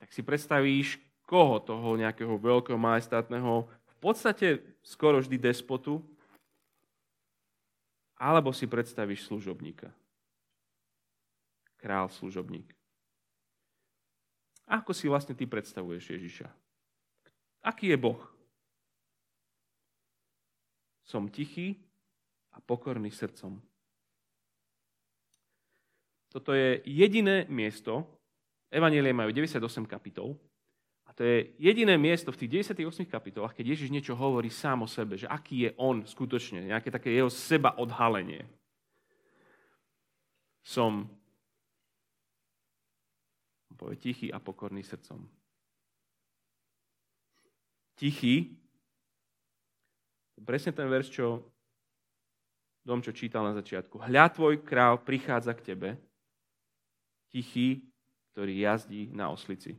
tak 0.00 0.08
si 0.10 0.24
predstavíš 0.24 0.96
koho 1.28 1.60
toho 1.60 2.00
nejakého 2.00 2.40
veľkého 2.40 2.80
majestátneho, 2.80 3.68
v 3.68 3.96
podstate 4.00 4.64
skoro 4.80 5.20
vždy 5.20 5.36
despotu, 5.36 6.00
alebo 8.16 8.50
si 8.56 8.64
predstavíš 8.64 9.28
služobníka. 9.28 9.92
Král 11.76 12.08
služobník. 12.08 12.77
Ako 14.68 14.92
si 14.92 15.08
vlastne 15.08 15.32
ty 15.32 15.48
predstavuješ 15.48 16.12
Ježiša? 16.12 16.48
Aký 17.64 17.88
je 17.88 17.96
Boh? 17.96 18.20
Som 21.08 21.32
tichý 21.32 21.80
a 22.52 22.60
pokorný 22.60 23.08
srdcom. 23.08 23.56
Toto 26.28 26.52
je 26.52 26.84
jediné 26.84 27.48
miesto, 27.48 28.04
Evanielie 28.68 29.16
majú 29.16 29.32
98 29.32 29.88
kapitol, 29.88 30.36
a 31.08 31.16
to 31.16 31.24
je 31.24 31.56
jediné 31.56 31.96
miesto 31.96 32.28
v 32.28 32.44
tých 32.44 32.76
98 32.76 33.08
kapitolách, 33.08 33.56
keď 33.56 33.72
Ježiš 33.72 33.88
niečo 33.88 34.12
hovorí 34.12 34.52
sám 34.52 34.84
o 34.84 34.88
sebe, 34.88 35.16
že 35.16 35.24
aký 35.24 35.64
je 35.64 35.70
on 35.80 36.04
skutočne, 36.04 36.68
nejaké 36.68 36.92
také 36.92 37.16
jeho 37.16 37.32
seba 37.32 37.72
odhalenie. 37.80 38.44
Som 40.60 41.08
povie 43.76 43.96
tichý 43.98 44.32
a 44.32 44.38
pokorný 44.38 44.80
srdcom. 44.80 45.28
tichý. 47.98 48.54
Presne 50.38 50.70
ten 50.70 50.86
verš, 50.86 51.10
čo 51.10 51.42
dom, 52.86 53.02
čo 53.02 53.10
čítal 53.10 53.42
na 53.42 53.58
začiatku. 53.58 53.98
Hľa 53.98 54.30
tvoj 54.30 54.62
král 54.62 55.02
prichádza 55.02 55.50
k 55.52 55.74
tebe, 55.74 55.90
tichý, 57.28 57.82
ktorý 58.32 58.54
jazdí 58.54 59.10
na 59.10 59.34
oslici. 59.34 59.74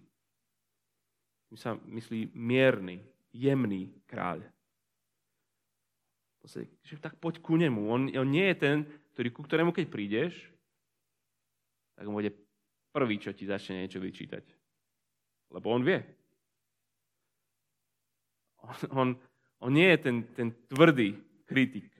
My 1.50 1.58
sa 1.58 1.80
myslí 1.80 2.36
mierny, 2.36 3.02
jemný 3.32 3.90
kráľ. 4.06 4.44
Že 6.84 7.02
tak 7.02 7.18
poď 7.18 7.40
ku 7.40 7.56
nemu. 7.56 7.88
On, 7.88 8.02
on 8.06 8.30
nie 8.30 8.46
je 8.52 8.58
ten, 8.60 8.78
ktorý, 9.16 9.30
ku 9.32 9.42
ktorému 9.48 9.72
keď 9.72 9.86
prídeš, 9.90 10.34
tak 11.96 12.06
on 12.06 12.20
bude 12.20 12.36
prvý, 12.90 13.22
čo 13.22 13.34
ti 13.34 13.46
začne 13.46 13.86
niečo 13.86 14.02
vyčítať. 14.02 14.46
Lebo 15.54 15.74
on 15.74 15.82
vie. 15.86 16.00
On, 18.60 18.76
on, 18.92 19.08
on 19.64 19.72
nie 19.72 19.88
je 19.96 20.00
ten, 20.04 20.18
ten 20.36 20.50
tvrdý 20.68 21.16
kritik 21.48 22.00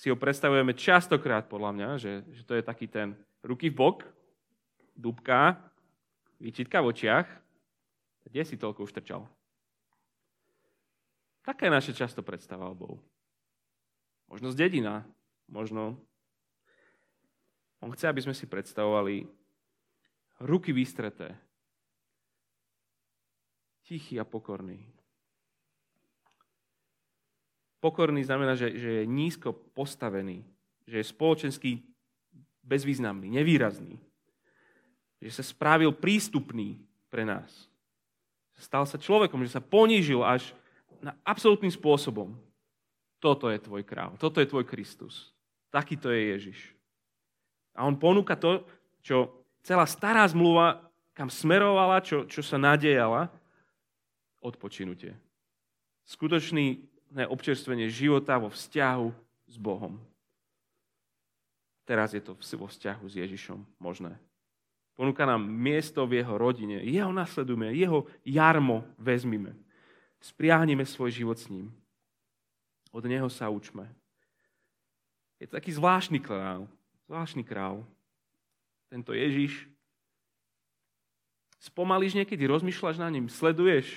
si 0.00 0.08
ho 0.08 0.16
predstavujeme 0.16 0.72
častokrát, 0.72 1.44
podľa 1.44 1.70
mňa, 1.76 1.88
že, 2.00 2.24
že 2.32 2.42
to 2.48 2.56
je 2.56 2.64
taký 2.64 2.88
ten 2.88 3.12
ruky 3.44 3.68
v 3.68 3.76
bok, 3.76 4.08
dubka, 4.96 5.60
výčitka 6.40 6.80
v 6.80 6.88
očiach. 6.88 7.28
Kde 8.24 8.42
si 8.48 8.56
toľko 8.56 8.88
už 8.88 8.96
trčal? 8.96 9.28
Taká 11.44 11.68
je 11.68 11.76
naša 11.76 11.92
často 11.92 12.24
predstava 12.24 12.72
o 12.72 12.76
Bohu. 12.76 12.96
Možno 14.32 14.48
z 14.48 14.56
dedina, 14.56 15.04
možno 15.52 16.00
on 17.80 17.92
chce, 17.92 18.08
aby 18.08 18.20
sme 18.20 18.36
si 18.36 18.44
predstavovali 18.44 19.24
ruky 20.44 20.72
vystreté, 20.72 21.32
tichý 23.84 24.20
a 24.20 24.24
pokorný, 24.24 24.80
Pokorný 27.80 28.20
znamená, 28.20 28.52
že, 28.54 28.76
že 28.76 28.90
je 29.02 29.04
nízko 29.08 29.56
postavený, 29.72 30.44
že 30.84 31.00
je 31.00 31.10
spoločensky 31.10 31.80
bezvýznamný, 32.60 33.32
nevýrazný. 33.32 33.96
Že 35.24 35.40
sa 35.40 35.44
správil 35.44 35.96
prístupný 35.96 36.76
pre 37.08 37.24
nás. 37.24 37.48
Stal 38.60 38.84
sa 38.84 39.00
človekom, 39.00 39.40
že 39.48 39.56
sa 39.56 39.64
ponížil 39.64 40.20
až 40.20 40.52
na 41.00 41.16
absolútnym 41.24 41.72
spôsobom. 41.72 42.36
Toto 43.16 43.48
je 43.48 43.56
tvoj 43.56 43.80
král, 43.88 44.12
toto 44.20 44.44
je 44.44 44.48
tvoj 44.48 44.68
Kristus. 44.68 45.32
Takýto 45.72 46.12
je 46.12 46.36
Ježiš. 46.36 46.60
A 47.80 47.88
on 47.88 47.96
ponúka 47.96 48.36
to, 48.36 48.60
čo 49.00 49.32
celá 49.64 49.88
stará 49.88 50.28
zmluva, 50.28 50.84
kam 51.16 51.32
smerovala, 51.32 52.04
čo, 52.04 52.28
čo 52.28 52.44
sa 52.44 52.60
nadejala, 52.60 53.32
odpočinutie. 54.44 55.16
Skutočný 56.04 56.84
občerstvenie 57.16 57.88
života 57.88 58.36
vo 58.36 58.52
vzťahu 58.52 59.08
s 59.48 59.56
Bohom. 59.56 59.96
Teraz 61.88 62.12
je 62.12 62.20
to 62.20 62.36
vo 62.36 62.68
vzťahu 62.68 63.04
s 63.08 63.14
Ježišom 63.16 63.64
možné. 63.80 64.12
Ponúka 64.92 65.24
nám 65.24 65.40
miesto 65.40 66.04
v 66.04 66.20
jeho 66.20 66.36
rodine. 66.36 66.84
Jeho 66.84 67.08
nasledujeme, 67.08 67.72
jeho 67.72 68.04
jarmo 68.20 68.84
vezmime. 69.00 69.56
Spriahnime 70.20 70.84
svoj 70.84 71.16
život 71.16 71.40
s 71.40 71.48
ním. 71.48 71.72
Od 72.92 73.00
neho 73.08 73.32
sa 73.32 73.48
učme. 73.48 73.88
Je 75.40 75.48
to 75.48 75.56
taký 75.56 75.72
zvláštny 75.72 76.20
král. 76.20 76.68
Zvláštny 77.10 77.42
král. 77.42 77.82
Tento 78.86 79.10
Ježiš. 79.10 79.66
Spomalíš 81.58 82.14
niekedy, 82.14 82.46
rozmýšľaš 82.46 83.02
na 83.02 83.10
ním, 83.10 83.26
sleduješ. 83.26 83.90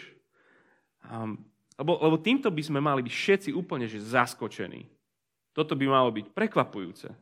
Lebo, 1.78 2.02
lebo 2.02 2.18
týmto 2.18 2.50
by 2.50 2.64
sme 2.66 2.82
mali 2.82 3.06
byť 3.06 3.14
všetci 3.14 3.50
úplne 3.54 3.86
že 3.86 4.02
zaskočení. 4.02 4.90
Toto 5.54 5.78
by 5.78 5.86
malo 5.86 6.10
byť 6.10 6.26
prekvapujúce. 6.34 7.14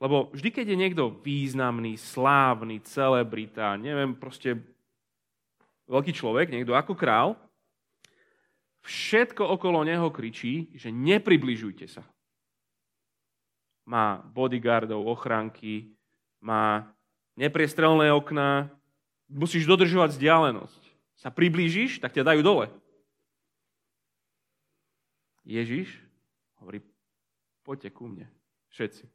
Lebo 0.00 0.32
vždy, 0.32 0.48
keď 0.48 0.72
je 0.72 0.80
niekto 0.88 1.20
významný, 1.20 2.00
slávny, 2.00 2.80
celebrita, 2.80 3.76
neviem, 3.76 4.16
proste 4.16 4.56
veľký 5.84 6.16
človek, 6.16 6.48
niekto 6.48 6.72
ako 6.72 6.96
král, 6.96 7.36
všetko 8.88 9.52
okolo 9.52 9.84
neho 9.84 10.08
kričí, 10.08 10.72
že 10.72 10.88
nepribližujte 10.88 11.84
sa. 11.92 12.08
Má 13.84 14.22
bodyguardov, 14.30 15.06
ochránky, 15.06 15.92
má 16.40 16.88
nepriestrelné 17.36 18.12
okná, 18.12 18.70
musíš 19.28 19.66
dodržovať 19.66 20.16
vzdialenosť. 20.16 20.82
Sa 21.20 21.28
priblížiš, 21.28 22.00
tak 22.00 22.16
ťa 22.16 22.32
dajú 22.32 22.40
dole. 22.40 22.66
Ježiš 25.44 25.90
hovorí, 26.60 26.80
poďte 27.64 27.90
ku 27.92 28.08
mne, 28.08 28.28
všetci. 28.72 29.08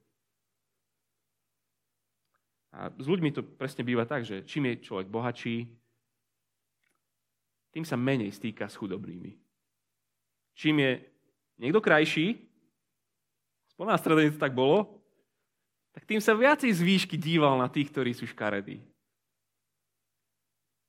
A 2.76 2.92
s 2.92 3.06
ľuďmi 3.08 3.32
to 3.32 3.42
presne 3.42 3.88
býva 3.88 4.04
tak, 4.04 4.28
že 4.28 4.44
čím 4.44 4.68
je 4.68 4.84
človek 4.84 5.08
bohatší, 5.08 5.72
tým 7.72 7.88
sa 7.88 7.96
menej 7.96 8.36
stýka 8.36 8.68
s 8.68 8.76
chudobnými. 8.76 9.36
Čím 10.56 10.76
je 10.80 10.92
niekto 11.60 11.80
krajší, 11.80 12.45
na 13.84 14.00
to 14.00 14.40
tak 14.40 14.56
bolo, 14.56 14.88
tak 15.92 16.08
tým 16.08 16.24
sa 16.24 16.32
viacej 16.32 16.72
z 16.72 16.80
výšky 16.80 17.16
díval 17.20 17.60
na 17.60 17.68
tých, 17.68 17.92
ktorí 17.92 18.16
sú 18.16 18.24
škaredí. 18.24 18.80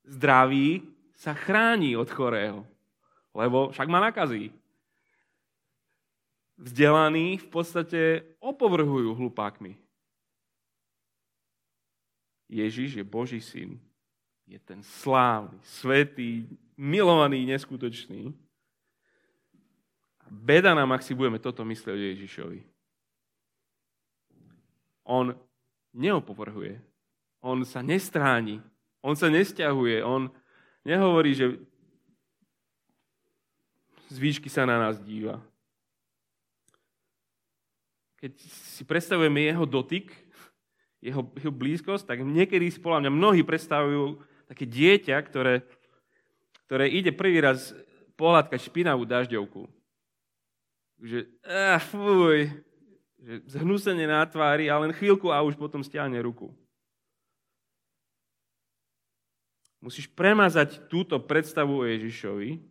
Zdravý 0.06 0.86
sa 1.18 1.34
chráni 1.34 1.98
od 1.98 2.06
chorého, 2.06 2.62
lebo 3.34 3.74
však 3.74 3.90
má 3.90 3.98
nakazí 3.98 4.54
vzdelaní 6.56 7.36
v 7.38 7.48
podstate 7.52 8.00
opovrhujú 8.40 9.12
hlupákmi. 9.12 9.76
Ježiš 12.48 13.02
je 13.02 13.04
Boží 13.04 13.40
syn. 13.42 13.76
Je 14.46 14.58
ten 14.62 14.78
slávny, 14.78 15.58
svetý, 15.66 16.46
milovaný, 16.78 17.42
neskutočný. 17.50 18.30
Beda 20.30 20.70
nám, 20.70 20.94
ak 20.94 21.02
si 21.02 21.18
budeme 21.18 21.42
toto 21.42 21.66
myslieť 21.66 21.94
o 21.94 22.06
Ježišovi. 22.14 22.60
On 25.06 25.32
neopovrhuje. 25.94 26.82
On 27.40 27.62
sa 27.62 27.80
nestráni. 27.80 28.58
On 29.00 29.14
sa 29.14 29.30
nesťahuje. 29.30 30.02
On 30.02 30.26
nehovorí, 30.82 31.32
že 31.32 31.62
z 34.10 34.16
výšky 34.18 34.50
sa 34.50 34.66
na 34.66 34.82
nás 34.82 34.98
díva 34.98 35.38
keď 38.26 38.32
si 38.74 38.82
predstavujeme 38.82 39.44
jeho 39.44 39.62
dotyk, 39.62 40.10
jeho, 40.98 41.22
jeho 41.36 41.52
blízkosť, 41.52 42.10
tak 42.10 42.18
niekedy 42.24 42.72
si 42.72 42.80
mňa 42.82 43.12
mnohí 43.12 43.46
predstavujú 43.46 44.18
také 44.48 44.64
dieťa, 44.66 45.16
ktoré, 45.30 45.62
ktoré 46.66 46.90
ide 46.90 47.12
prvý 47.12 47.44
raz 47.44 47.70
pohľadkať 48.18 48.58
špinavú 48.66 49.06
dažďovku. 49.06 49.68
Že, 50.98 51.28
ah, 51.46 51.78
fuj, 51.78 52.50
že 53.26 53.42
zhnusenie 53.58 54.06
na 54.06 54.22
tvári 54.22 54.70
a 54.70 54.78
len 54.78 54.94
chvíľku 54.94 55.34
a 55.34 55.42
už 55.42 55.58
potom 55.58 55.82
stiahne 55.82 56.14
ruku. 56.22 56.54
Musíš 59.82 60.06
premazať 60.06 60.86
túto 60.86 61.18
predstavu 61.18 61.82
o 61.82 61.88
Ježišovi. 61.90 62.62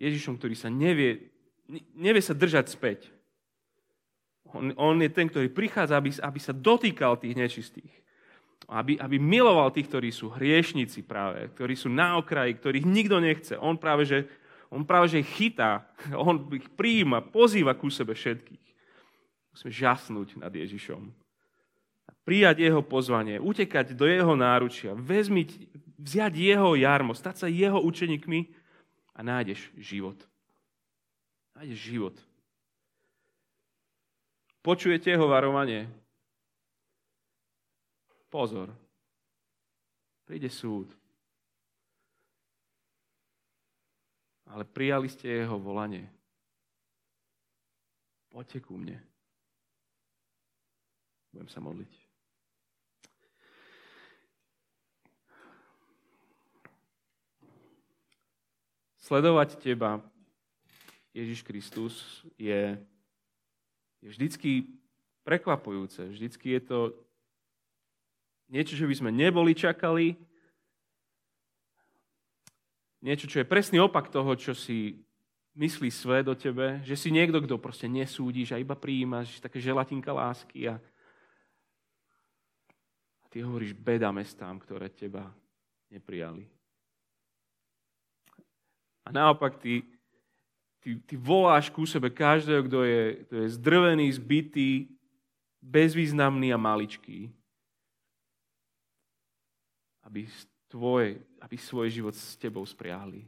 Ježišom, 0.00 0.40
ktorý 0.40 0.56
sa 0.56 0.72
nevie, 0.72 1.28
nevie 1.92 2.24
sa 2.24 2.32
držať 2.32 2.72
späť. 2.72 3.12
On, 4.48 4.72
on 4.80 4.96
je 5.04 5.12
ten, 5.12 5.28
ktorý 5.28 5.52
prichádza, 5.52 6.00
aby, 6.00 6.16
aby 6.16 6.40
sa 6.40 6.56
dotýkal 6.56 7.20
tých 7.20 7.36
nečistých. 7.36 7.92
Aby, 8.64 8.96
aby 8.96 9.20
miloval 9.20 9.68
tých, 9.76 9.92
ktorí 9.92 10.08
sú 10.08 10.32
hriešnici 10.32 11.04
práve, 11.04 11.52
ktorí 11.52 11.76
sú 11.76 11.92
na 11.92 12.16
okraji, 12.16 12.56
ktorých 12.56 12.88
nikto 12.88 13.20
nechce. 13.20 13.60
On 13.60 13.76
práve, 13.76 14.08
že, 14.08 14.24
on 14.68 14.84
práve, 14.84 15.08
že 15.16 15.24
chytá, 15.24 15.88
on 16.28 16.48
ich 16.52 16.68
prijíma, 16.72 17.24
pozýva 17.32 17.72
ku 17.76 17.88
sebe 17.88 18.12
všetkých. 18.12 18.64
Musíme 19.52 19.72
žasnúť 19.72 20.38
nad 20.38 20.52
Ježišom. 20.52 21.10
Prijať 22.22 22.60
jeho 22.60 22.84
pozvanie, 22.84 23.40
utekať 23.40 23.96
do 23.96 24.04
jeho 24.04 24.36
náručia, 24.36 24.92
vezmiť, 24.92 25.48
vziať 25.96 26.32
jeho 26.36 26.76
jarmo, 26.76 27.16
stať 27.16 27.34
sa 27.40 27.46
jeho 27.48 27.80
učeníkmi 27.80 28.52
a 29.16 29.20
nájdeš 29.24 29.72
život. 29.80 30.20
Nájdeš 31.56 31.80
život. 31.80 32.16
Počujete 34.60 35.08
jeho 35.08 35.24
varovanie? 35.24 35.88
Pozor. 38.28 38.76
Príde 40.28 40.52
súd. 40.52 40.92
ale 44.48 44.64
prijali 44.64 45.08
ste 45.08 45.44
jeho 45.44 45.60
volanie. 45.60 46.08
Poďte 48.32 48.60
ku 48.64 48.76
mne. 48.76 48.96
Budem 51.32 51.48
sa 51.48 51.60
modliť. 51.60 51.92
Sledovať 59.08 59.56
teba, 59.56 60.04
Ježiš 61.16 61.40
Kristus, 61.40 61.94
je, 62.36 62.76
je 64.04 64.08
vždycky 64.12 64.68
prekvapujúce. 65.24 66.04
Vždycky 66.12 66.56
je 66.56 66.60
to 66.60 66.78
niečo, 68.52 68.76
čo 68.76 68.84
by 68.84 68.94
sme 68.96 69.10
neboli 69.12 69.56
čakali, 69.56 70.16
niečo, 73.02 73.30
čo 73.30 73.42
je 73.42 73.46
presný 73.46 73.78
opak 73.78 74.10
toho, 74.10 74.34
čo 74.34 74.54
si 74.54 74.98
myslí 75.58 75.90
svet 75.90 76.26
o 76.30 76.38
tebe, 76.38 76.78
že 76.86 76.94
si 76.94 77.10
niekto, 77.10 77.42
kto 77.42 77.58
proste 77.58 77.90
nesúdiš 77.90 78.54
a 78.54 78.62
iba 78.62 78.78
prijímaš 78.78 79.42
také 79.42 79.58
želatinka 79.58 80.14
lásky 80.14 80.70
a, 80.70 80.78
a 83.22 83.24
ty 83.26 83.42
hovoríš 83.42 83.74
beda 83.74 84.14
mestám, 84.14 84.62
ktoré 84.62 84.86
teba 84.86 85.34
neprijali. 85.90 86.46
A 89.02 89.10
naopak 89.10 89.58
ty, 89.58 89.82
ty, 90.78 91.00
ty 91.02 91.14
voláš 91.16 91.72
ku 91.72 91.88
sebe 91.88 92.12
každého, 92.12 92.62
kto 92.68 92.78
je, 92.84 93.02
kto 93.24 93.34
je 93.42 93.48
zdrvený, 93.56 94.06
zbytý, 94.14 94.70
bezvýznamný 95.64 96.54
a 96.54 96.58
maličký, 96.60 97.32
aby 100.06 100.28
tvoj, 100.68 101.16
aby 101.40 101.56
svoj 101.56 101.88
život 101.88 102.14
s 102.14 102.36
tebou 102.36 102.64
spriahli. 102.64 103.24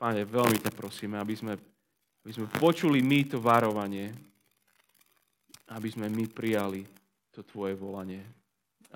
Pane, 0.00 0.24
veľmi 0.24 0.56
ťa 0.60 0.72
prosíme, 0.72 1.20
aby 1.20 1.36
sme, 1.36 1.52
aby 2.24 2.32
sme 2.32 2.46
počuli 2.56 3.04
my 3.04 3.20
to 3.28 3.36
varovanie, 3.36 4.12
aby 5.72 5.88
sme 5.92 6.08
my 6.08 6.24
prijali 6.28 6.84
to 7.32 7.44
tvoje 7.44 7.76
volanie. 7.76 8.24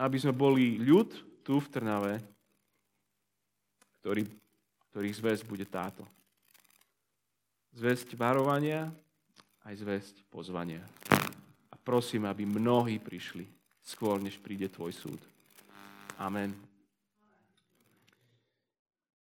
Aby 0.01 0.17
sme 0.17 0.33
boli 0.33 0.81
ľud 0.81 1.13
tu 1.45 1.61
v 1.61 1.71
Trnave, 1.71 2.19
ktorý, 4.01 4.25
ktorých 4.91 5.19
zväzť 5.21 5.43
bude 5.45 5.69
táto. 5.69 6.03
Zväzť 7.77 8.17
varovania 8.17 8.89
aj 9.65 9.75
zväzť 9.81 10.15
pozvania. 10.29 10.83
A 11.73 11.77
prosím, 11.77 12.29
aby 12.29 12.45
mnohí 12.45 13.01
prišli 13.01 13.49
skôr, 13.85 14.21
než 14.21 14.41
príde 14.41 14.73
tvoj 14.73 14.93
súd. 14.93 15.21
Amen. 16.21 16.55